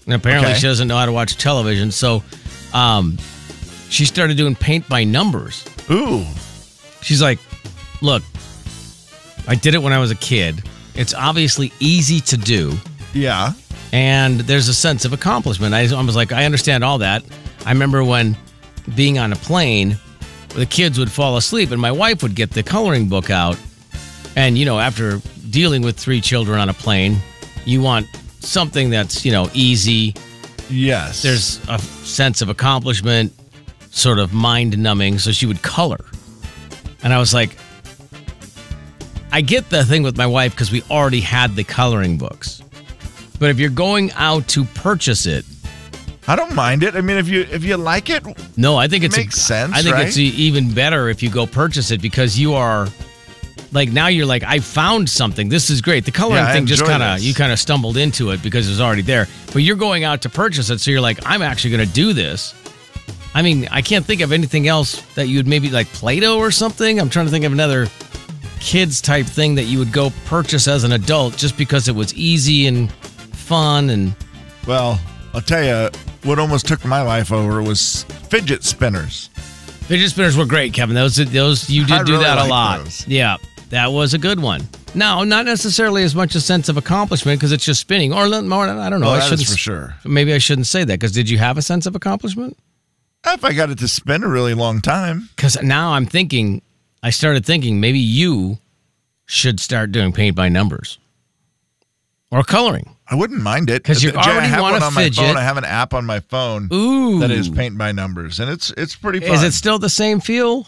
And 0.08 0.16
apparently, 0.16 0.50
Okay. 0.52 0.60
she 0.60 0.66
doesn't 0.68 0.88
know 0.88 0.98
how 0.98 1.06
to 1.06 1.12
watch 1.12 1.38
television. 1.38 1.92
So 1.92 2.24
um, 2.74 3.18
she 3.90 4.06
started 4.06 4.38
doing 4.38 4.56
paint 4.56 4.88
by 4.90 5.04
numbers. 5.04 5.64
Ooh, 5.92 6.26
She's 7.02 7.22
like, 7.22 7.40
look, 8.02 8.24
I 9.48 9.56
did 9.56 9.76
it 9.76 9.82
when 9.82 9.94
I 9.94 10.00
was 10.00 10.12
a 10.12 10.16
kid. 10.16 10.64
It's 10.96 11.14
obviously 11.14 11.72
easy 11.80 12.20
to 12.22 12.38
do, 12.38 12.74
yeah. 13.14 13.54
and 13.94 14.40
there's 14.42 14.68
a 14.68 14.74
sense 14.74 15.06
of 15.06 15.14
accomplishment. 15.14 15.74
I, 15.76 15.82
I 15.96 16.02
was 16.04 16.16
like, 16.16 16.32
I 16.32 16.44
understand 16.46 16.84
all 16.84 16.98
that. 16.98 17.24
I 17.66 17.70
remember 17.72 18.04
when 18.04 18.36
being 18.96 19.20
on 19.20 19.32
a 19.32 19.36
plane, 19.36 19.98
the 20.56 20.66
kids 20.66 20.98
would 20.98 21.12
fall 21.12 21.38
asleep, 21.38 21.70
and 21.72 21.80
my 21.80 21.92
wife 21.92 22.24
would 22.24 22.34
get 22.36 22.50
the 22.52 22.64
coloring 22.64 23.08
book 23.10 23.30
out. 23.30 23.58
And, 24.36 24.58
you 24.58 24.66
know, 24.66 24.80
after 24.80 25.22
dealing 25.50 25.84
with 25.84 25.98
three 25.98 26.20
children 26.20 26.60
on 26.60 26.68
a 26.70 26.74
plane, 26.74 27.18
you 27.66 27.82
want 27.82 28.08
something 28.40 28.90
that's, 28.90 29.26
you 29.26 29.32
know, 29.32 29.50
easy. 29.54 30.16
Yes. 30.70 31.22
There's 31.22 31.62
a 31.70 31.80
sense 31.80 32.42
of 32.42 32.50
accomplishment, 32.50 33.34
sort 33.92 34.20
of 34.20 34.34
mind 34.34 34.78
numbing. 34.78 35.20
So 35.20 35.32
she 35.32 35.46
would 35.46 35.62
color. 35.62 36.04
And 37.04 37.14
I 37.14 37.20
was 37.20 37.34
like, 37.34 37.58
I 39.32 39.42
get 39.42 39.70
the 39.70 39.84
thing 39.86 40.04
with 40.04 40.18
my 40.18 40.26
wife 40.28 40.52
because 40.54 40.72
we 40.72 40.82
already 40.90 41.20
had 41.20 41.56
the 41.56 41.64
coloring 41.64 42.18
books. 42.18 42.62
But 43.40 43.50
if 43.50 43.60
you're 43.60 43.70
going 43.70 44.12
out 44.14 44.48
to 44.50 44.64
purchase 44.66 45.26
it, 45.26 45.46
I 46.28 46.36
don't 46.36 46.56
mind 46.56 46.84
it. 46.84 46.96
I 46.96 47.02
mean, 47.02 47.18
if 47.18 47.30
you 47.30 47.42
if 47.50 47.64
you 47.64 47.78
like 47.78 48.10
it, 48.10 48.24
no, 48.58 48.76
I 48.76 48.88
think 48.88 49.04
it's 49.04 49.16
Makes 49.16 49.38
a, 49.38 49.40
sense, 49.40 49.74
I 49.74 49.82
think 49.82 49.96
right? 49.96 50.08
it's 50.08 50.18
even 50.18 50.74
better 50.74 51.08
if 51.08 51.24
you 51.24 51.30
go 51.30 51.46
purchase 51.46 51.92
it 51.92 52.02
because 52.02 52.38
you 52.38 52.54
are 52.54 52.88
like 53.78 53.92
now 53.92 54.08
you're 54.08 54.26
like 54.26 54.44
I 54.44 54.60
found 54.60 55.10
something. 55.10 55.50
This 55.50 55.70
is 55.70 55.82
great. 55.82 56.04
The 56.04 56.12
coloring 56.12 56.44
Yeah, 56.44 56.54
thing 56.54 56.66
just 56.66 56.84
kind 56.84 57.04
of 57.04 57.20
you 57.20 57.34
kind 57.34 57.52
of 57.52 57.60
stumbled 57.60 57.96
into 57.96 58.32
it 58.32 58.42
because 58.42 58.68
it 58.68 58.72
was 58.72 58.82
already 58.82 59.04
there. 59.04 59.28
But 59.54 59.60
you're 59.60 59.76
going 59.76 60.04
out 60.04 60.24
to 60.24 60.30
purchase 60.30 60.70
it, 60.70 60.80
so 60.80 60.92
you're 60.92 61.02
like 61.02 61.20
I'm 61.26 61.42
actually 61.42 61.72
going 61.78 61.88
to 61.88 61.94
do 61.94 62.14
this. 62.14 62.54
I 63.34 63.44
mean, 63.44 63.68
I 63.70 63.82
can't 63.82 64.04
think 64.04 64.22
of 64.22 64.32
anything 64.32 64.68
else 64.68 65.00
that 65.14 65.28
you 65.28 65.38
would 65.38 65.48
maybe 65.48 65.70
like 65.70 65.88
Play-Doh 65.88 66.40
or 66.40 66.50
something. 66.50 67.00
I'm 67.00 67.10
trying 67.10 67.26
to 67.28 67.32
think 67.32 67.46
of 67.46 67.52
another 67.52 67.88
kids 68.60 69.00
type 69.00 69.28
thing 69.28 69.54
that 69.56 69.66
you 69.66 69.78
would 69.78 69.92
go 69.92 70.12
purchase 70.26 70.68
as 70.68 70.84
an 70.84 70.94
adult 70.94 71.38
just 71.38 71.56
because 71.56 71.88
it 71.88 71.96
was 71.96 72.14
easy 72.16 72.66
and 72.66 72.92
fun 72.92 73.92
and 73.92 74.16
well, 74.66 75.00
I'll 75.34 75.42
tell 75.42 75.64
you 75.64 75.90
what 76.24 76.40
almost 76.40 76.68
took 76.68 76.84
my 76.84 77.02
life 77.02 77.32
over 77.32 77.62
was 77.62 78.04
fidget 78.30 78.64
spinners. 78.64 79.30
Fidget 79.88 80.10
spinners 80.10 80.36
were 80.36 80.46
great, 80.46 80.74
Kevin. 80.74 80.96
Those 80.96 81.16
those 81.16 81.70
you 81.70 81.86
did 81.86 81.94
I 82.02 82.04
do 82.04 82.14
really 82.14 82.24
that 82.26 82.40
a 82.40 82.50
lot. 82.50 82.84
those. 82.84 83.08
Yeah, 83.08 83.38
that 83.70 83.92
was 83.92 84.14
a 84.14 84.18
good 84.18 84.40
one. 84.40 84.68
No, 84.96 85.24
not 85.24 85.46
necessarily 85.46 86.04
as 86.04 86.16
much 86.16 86.34
a 86.36 86.42
sense 86.42 86.70
of 86.70 86.78
accomplishment 86.78 87.40
because 87.40 87.52
it's 87.52 87.66
just 87.66 87.82
spinning. 87.82 88.14
Or 88.14 88.28
more, 88.42 88.68
I 88.68 88.90
don't 88.90 89.00
know. 89.02 89.08
Well, 89.08 89.16
I 89.16 89.20
that 89.20 89.24
is 89.26 89.30
shouldn't 89.42 89.50
for 89.50 89.58
sure. 89.58 89.96
Maybe 90.06 90.34
I 90.34 90.38
shouldn't 90.38 90.68
say 90.68 90.84
that 90.84 90.94
because 91.00 91.12
did 91.12 91.30
you 91.30 91.38
have 91.38 91.58
a 91.58 91.62
sense 91.62 91.86
of 91.86 91.96
accomplishment? 91.96 92.58
If 93.26 93.44
I 93.44 93.54
got 93.54 93.70
it 93.70 93.80
to 93.80 93.88
spin 93.88 94.24
a 94.24 94.28
really 94.28 94.54
long 94.54 94.82
time, 94.82 95.30
Because 95.36 95.62
now 95.62 95.92
I'm 95.94 96.06
thinking, 96.06 96.62
I 97.04 97.10
started 97.10 97.46
thinking 97.46 97.80
maybe 97.80 98.00
you 98.00 98.60
should 99.26 99.60
start 99.60 99.92
doing 99.92 100.14
paint 100.14 100.36
by 100.36 100.50
numbers. 100.50 100.98
or 102.30 102.44
coloring. 102.44 102.94
I 103.10 103.16
wouldn't 103.16 103.42
mind 103.42 103.70
it 103.70 103.86
'Cause 103.86 104.04
you 104.04 104.12
Jay, 104.12 104.18
already 104.18 104.48
have 104.50 104.60
wanna 104.62 104.74
one 104.80 104.84
on 104.84 104.94
my 104.94 105.10
phone. 105.10 105.38
I 105.38 105.44
have 105.44 105.56
an 105.58 105.64
app 105.64 105.94
on 105.94 106.06
my 106.06 106.20
phone 106.20 106.68
Ooh. 106.74 107.20
that 107.20 107.32
is 107.32 107.48
paint 107.48 107.78
by 107.78 107.94
numbers, 107.94 108.42
and 108.42 108.52
it's 108.52 108.74
it's 108.76 108.96
pretty 108.98 109.22
fun. 109.22 109.32
Is 109.34 109.44
it 109.44 109.54
still 109.54 109.80
the 109.80 109.90
same 109.90 110.20
feel? 110.20 110.68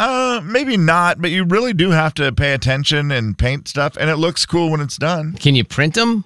Uh, 0.00 0.40
maybe 0.42 0.76
not, 0.78 1.20
but 1.20 1.30
you 1.30 1.44
really 1.44 1.74
do 1.74 1.90
have 1.90 2.14
to 2.14 2.32
pay 2.32 2.54
attention 2.54 3.10
and 3.12 3.36
paint 3.36 3.68
stuff, 3.68 3.96
and 4.00 4.08
it 4.08 4.16
looks 4.16 4.46
cool 4.46 4.70
when 4.70 4.80
it's 4.80 4.96
done. 4.96 5.34
Can 5.34 5.54
you 5.54 5.62
print 5.62 5.92
them? 5.94 6.24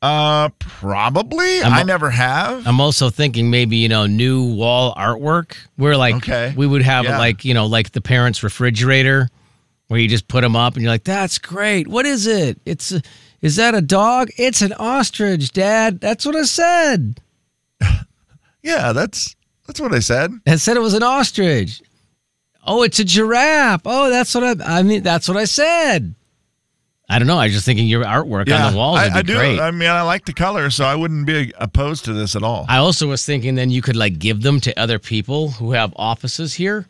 Uh, 0.00 0.50
probably. 0.60 1.62
I'm- 1.62 1.72
I 1.72 1.82
never 1.82 2.10
have. 2.10 2.66
I'm 2.66 2.80
also 2.80 3.10
thinking 3.10 3.50
maybe, 3.50 3.78
you 3.78 3.88
know, 3.88 4.06
new 4.06 4.44
wall 4.54 4.94
artwork 4.94 5.54
where 5.76 5.96
like 5.96 6.14
Okay. 6.16 6.52
we 6.56 6.66
would 6.66 6.82
have 6.82 7.04
Yeah. 7.06 7.18
like, 7.18 7.44
you 7.44 7.54
know, 7.54 7.66
like 7.66 7.92
the 7.92 8.00
parents' 8.02 8.42
refrigerator 8.42 9.30
where 9.88 9.98
you 9.98 10.06
just 10.06 10.28
put 10.28 10.42
them 10.42 10.54
up 10.56 10.74
and 10.74 10.82
you're 10.82 10.92
like, 10.92 11.04
that's 11.04 11.38
great. 11.38 11.88
What 11.88 12.04
is 12.06 12.26
it? 12.26 12.60
It's 12.66 12.92
a, 12.92 13.00
is 13.40 13.56
that 13.56 13.74
a 13.74 13.80
dog? 13.80 14.28
It's 14.36 14.60
an 14.62 14.74
ostrich, 14.74 15.52
dad. 15.52 16.00
That's 16.00 16.24
what 16.26 16.36
I 16.36 16.42
said. 16.44 17.20
yeah, 18.62 18.92
that's 18.92 19.34
that's 19.66 19.80
what 19.80 19.94
I 19.94 19.98
said. 20.00 20.32
I 20.46 20.56
said 20.56 20.76
it 20.76 20.80
was 20.80 20.94
an 20.94 21.02
ostrich. 21.02 21.80
Oh, 22.66 22.82
it's 22.82 22.98
a 22.98 23.04
giraffe. 23.04 23.82
Oh, 23.84 24.10
that's 24.10 24.34
what 24.34 24.60
I 24.60 24.78
I 24.78 24.82
mean, 24.82 25.02
that's 25.02 25.28
what 25.28 25.36
I 25.36 25.44
said. 25.44 26.14
I 27.08 27.18
don't 27.18 27.28
know. 27.28 27.36
I 27.38 27.44
was 27.44 27.52
just 27.52 27.66
thinking 27.66 27.86
your 27.86 28.02
artwork 28.04 28.50
on 28.50 28.72
the 28.72 28.78
walls 28.78 28.98
I, 28.98 29.10
be 29.10 29.14
I 29.16 29.22
do. 29.22 29.34
great. 29.34 29.60
I 29.60 29.70
mean, 29.70 29.90
I 29.90 30.00
like 30.02 30.24
the 30.24 30.32
color, 30.32 30.70
so 30.70 30.86
I 30.86 30.94
wouldn't 30.94 31.26
be 31.26 31.52
opposed 31.58 32.06
to 32.06 32.14
this 32.14 32.34
at 32.34 32.42
all. 32.42 32.64
I 32.66 32.78
also 32.78 33.06
was 33.08 33.26
thinking 33.26 33.54
then 33.56 33.68
you 33.70 33.82
could 33.82 33.94
like 33.96 34.18
give 34.18 34.40
them 34.42 34.58
to 34.60 34.78
other 34.80 34.98
people 34.98 35.50
who 35.50 35.72
have 35.72 35.92
offices 35.96 36.54
here, 36.54 36.86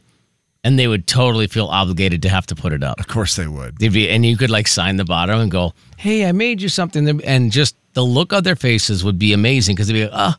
and 0.62 0.78
they 0.78 0.86
would 0.86 1.08
totally 1.08 1.48
feel 1.48 1.66
obligated 1.66 2.22
to 2.22 2.28
have 2.28 2.46
to 2.46 2.54
put 2.54 2.72
it 2.72 2.84
up. 2.84 3.00
Of 3.00 3.08
course, 3.08 3.34
they 3.34 3.48
would. 3.48 3.78
They'd 3.78 3.92
be, 3.92 4.08
and 4.08 4.24
you 4.24 4.36
could 4.36 4.50
like 4.50 4.68
sign 4.68 4.98
the 4.98 5.04
bottom 5.04 5.40
and 5.40 5.50
go, 5.50 5.74
"Hey, 5.96 6.24
I 6.26 6.30
made 6.32 6.62
you 6.62 6.68
something," 6.68 7.20
and 7.24 7.50
just 7.50 7.74
the 7.94 8.04
look 8.04 8.32
of 8.32 8.44
their 8.44 8.56
faces 8.56 9.02
would 9.02 9.18
be 9.18 9.32
amazing 9.32 9.74
because 9.74 9.88
they'd 9.88 9.94
be 9.94 10.04
like, 10.04 10.12
"Oh, 10.14 10.34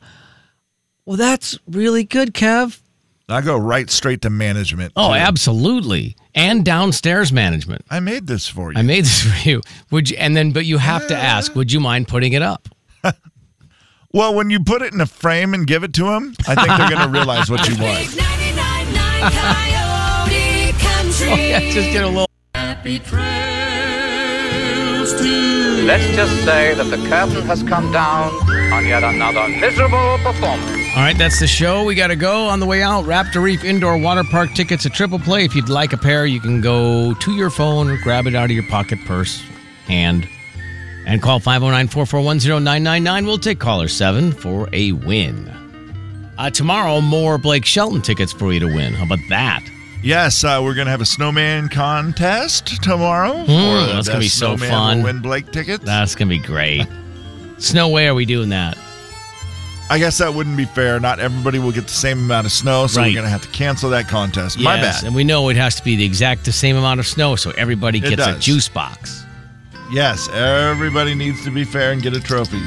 well, 1.06 1.18
that's 1.18 1.60
really 1.68 2.06
good, 2.06 2.34
Kev." 2.34 2.80
I 3.28 3.42
go 3.42 3.58
right 3.58 3.90
straight 3.90 4.22
to 4.22 4.30
management. 4.30 4.94
Oh, 4.96 5.10
too. 5.10 5.16
absolutely, 5.16 6.16
and 6.36 6.64
downstairs 6.64 7.34
management. 7.34 7.84
I 7.90 8.00
made 8.00 8.28
this 8.28 8.48
for 8.48 8.72
you. 8.72 8.78
I 8.78 8.84
made 8.84 9.06
this 9.06 9.22
for 9.44 9.50
you. 9.50 9.62
Would 9.92 10.12
you? 10.12 10.18
And 10.18 10.38
then, 10.38 10.52
but 10.52 10.66
you 10.66 10.78
have 10.78 11.08
to 11.08 11.16
ask, 11.16 11.56
would 11.56 11.72
you 11.72 11.80
mind 11.80 12.08
putting 12.08 12.34
it 12.34 12.44
up? 12.44 12.70
well, 14.14 14.36
when 14.36 14.52
you 14.52 14.60
put 14.60 14.84
it 14.84 14.94
in 14.94 15.02
a 15.02 15.08
frame 15.08 15.54
and 15.56 15.66
give 15.66 15.84
it 15.84 15.94
to 15.96 16.04
them, 16.04 16.36
I 16.48 16.56
think 16.56 16.68
they're 16.78 16.90
going 16.90 17.02
to 17.02 17.10
realize 17.10 17.50
what 17.50 17.68
you 17.68 17.76
want. 17.82 18.06
99.9 18.10 19.32
Coyote 19.32 20.72
Country. 20.80 21.28
Oh, 21.32 21.36
yeah, 21.36 21.60
just 21.72 21.92
get 21.92 22.04
a 22.04 22.08
little. 22.08 22.30
Happy 22.54 23.00
trails 23.00 23.26
to 25.20 25.56
Let's 25.86 26.08
just 26.16 26.34
say 26.46 26.74
that 26.74 26.86
the 26.86 26.98
curtain 27.10 27.44
has 27.44 27.64
come 27.64 27.92
down 27.92 28.32
on 28.74 28.86
yet 28.86 29.04
another 29.04 29.48
miserable 29.48 30.18
performance. 30.24 30.85
All 30.96 31.02
right, 31.02 31.18
that's 31.18 31.42
the 31.42 31.48
show. 31.48 31.84
We 31.84 31.94
got 31.94 32.08
to 32.08 32.16
go 32.16 32.48
on 32.48 32.62
the 32.62 32.66
way 32.66 32.82
out. 32.82 33.04
Raptor 33.04 33.42
Reef 33.42 33.66
Indoor 33.66 33.98
Water 33.98 34.24
Park 34.24 34.54
tickets 34.54 34.86
at 34.86 34.94
Triple 34.94 35.20
Play. 35.20 35.44
If 35.44 35.54
you'd 35.54 35.68
like 35.68 35.92
a 35.92 35.98
pair, 35.98 36.26
you 36.26 36.40
can 36.40 36.62
go 36.62 37.14
to 37.14 37.32
your 37.36 37.50
phone 37.50 37.90
or 37.90 37.98
grab 37.98 38.28
it 38.28 38.34
out 38.34 38.46
of 38.46 38.52
your 38.52 38.64
pocket 38.70 39.00
purse, 39.04 39.44
hand, 39.88 40.26
and 41.06 41.22
call 41.22 41.42
509 41.42 41.90
441 41.90 42.38
0999. 42.64 43.26
We'll 43.26 43.38
take 43.38 43.60
caller 43.60 43.90
seven 43.90 44.32
for 44.32 44.70
a 44.72 44.94
win. 44.94 45.50
Uh, 46.38 46.50
tomorrow, 46.50 47.02
more 47.02 47.38
Blake 47.38 47.66
Shelton 47.66 48.02
tickets 48.02 48.32
for 48.32 48.54
you 48.54 48.62
to 48.62 48.68
win. 48.68 48.94
How 48.94 49.04
about 49.04 49.20
that? 49.28 49.70
Yes, 50.02 50.46
uh, 50.46 50.62
we're 50.64 50.76
going 50.76 50.86
to 50.86 50.92
have 50.92 51.02
a 51.02 51.06
snowman 51.06 51.68
contest 51.68 52.82
tomorrow. 52.82 53.34
Mm, 53.34 53.92
that's 53.92 54.08
gonna 54.08 54.22
be 54.22 54.30
so 54.30 54.56
fun. 54.56 55.04
Win 55.04 55.20
Blake 55.20 55.52
tickets. 55.52 55.84
That's 55.84 56.16
going 56.16 56.30
to 56.30 56.36
be 56.38 56.42
great. 56.42 56.88
Snow, 57.58 57.90
way 57.90 58.08
are 58.08 58.16
we 58.16 58.26
doing 58.26 58.48
that? 58.50 58.78
I 59.90 60.00
guess 60.00 60.18
that 60.18 60.34
wouldn't 60.34 60.58
be 60.58 60.66
fair. 60.66 61.00
Not 61.00 61.20
everybody 61.20 61.60
will 61.60 61.72
get 61.72 61.84
the 61.86 61.94
same 61.94 62.18
amount 62.20 62.46
of 62.48 62.52
snow, 62.52 62.88
so 62.88 63.00
Right. 63.02 63.08
we're 63.10 63.14
going 63.14 63.26
to 63.26 63.30
have 63.30 63.44
to 63.44 63.48
cancel 63.50 63.90
that 63.92 64.08
contest. 64.08 64.60
My 64.60 64.78
bad. 64.82 65.04
And 65.04 65.14
we 65.14 65.24
know 65.24 65.50
it 65.50 65.58
has 65.58 65.76
to 65.76 65.84
be 65.84 65.96
the 65.96 66.04
exact 66.06 66.44
the 66.46 66.52
same 66.52 66.76
amount 66.76 67.00
of 67.00 67.06
snow, 67.08 67.36
so 67.36 67.52
everybody 67.52 68.00
gets 68.00 68.26
a 68.26 68.38
juice 68.40 68.68
box. 68.68 69.24
Yes, 69.92 70.28
everybody 70.30 71.14
needs 71.14 71.44
to 71.44 71.52
be 71.52 71.64
fair 71.64 71.92
and 71.92 72.02
get 72.02 72.16
a 72.16 72.20
trophy. 72.20 72.62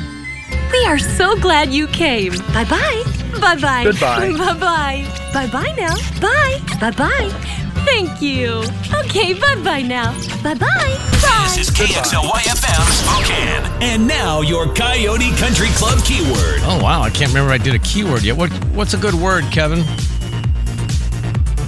We 0.71 0.85
are 0.87 0.99
so 0.99 1.37
glad 1.39 1.73
you 1.73 1.89
came. 1.89 2.33
Bye 2.55 2.65
bye. 2.65 3.03
Bye 3.41 3.57
bye. 3.57 3.85
Goodbye. 3.85 4.33
Bye 4.39 4.55
bye. 4.55 5.07
Bye 5.35 5.47
bye 5.49 5.75
now. 5.77 5.97
Bye. 6.21 6.61
Bye 6.81 6.93
bye. 6.93 7.65
Thank 7.85 8.21
you. 8.23 8.63
Okay, 9.05 9.35
bye 9.35 9.57
bye 9.63 9.83
now. 9.83 10.13
Bye 10.43 10.55
bye. 10.55 10.99
Bye. 11.23 11.51
This 11.55 11.69
is 11.69 11.71
KXLY 11.71 12.43
FM 12.43 12.85
Spokane. 12.93 13.83
And 13.83 14.07
now 14.07 14.41
your 14.41 14.67
Coyote 14.75 15.31
Country 15.37 15.69
Club 15.71 16.03
keyword. 16.05 16.61
Oh 16.63 16.81
wow, 16.83 17.03
I 17.03 17.11
can't 17.11 17.29
remember 17.29 17.53
I 17.53 17.59
did 17.59 17.75
a 17.75 17.79
keyword 17.79 18.23
yet. 18.23 18.37
What 18.37 18.51
what's 18.75 18.95
a 18.95 18.99
good 18.99 19.15
word, 19.15 19.45
Kevin? 19.51 19.83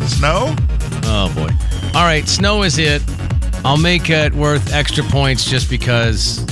Snow? 0.07 0.55
Oh 1.05 1.33
boy. 1.35 1.51
All 1.99 2.05
right, 2.05 2.29
snow 2.29 2.63
is 2.63 2.79
it. 2.79 3.03
I'll 3.65 3.77
make 3.77 4.11
it 4.11 4.33
worth 4.35 4.73
extra 4.73 5.05
points 5.05 5.45
just 5.45 5.69
because 5.69 6.45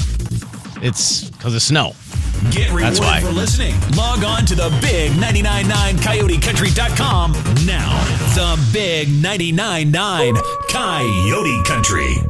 it's 0.83 1.31
because 1.31 1.55
of 1.55 1.63
snow. 1.63 1.95
Get 2.51 2.69
rewarded 2.71 2.97
That's 2.97 3.01
why. 3.01 3.21
for 3.21 3.31
listening. 3.31 3.75
Log 3.97 4.25
on 4.25 4.45
to 4.47 4.55
the 4.55 4.71
big 4.81 5.13
999coyotecountry.com 5.13 7.33
now. 7.67 8.03
The 8.35 8.57
big 8.73 9.09
999 9.23 10.35
Coyote 10.69 11.63
Country. 11.65 12.29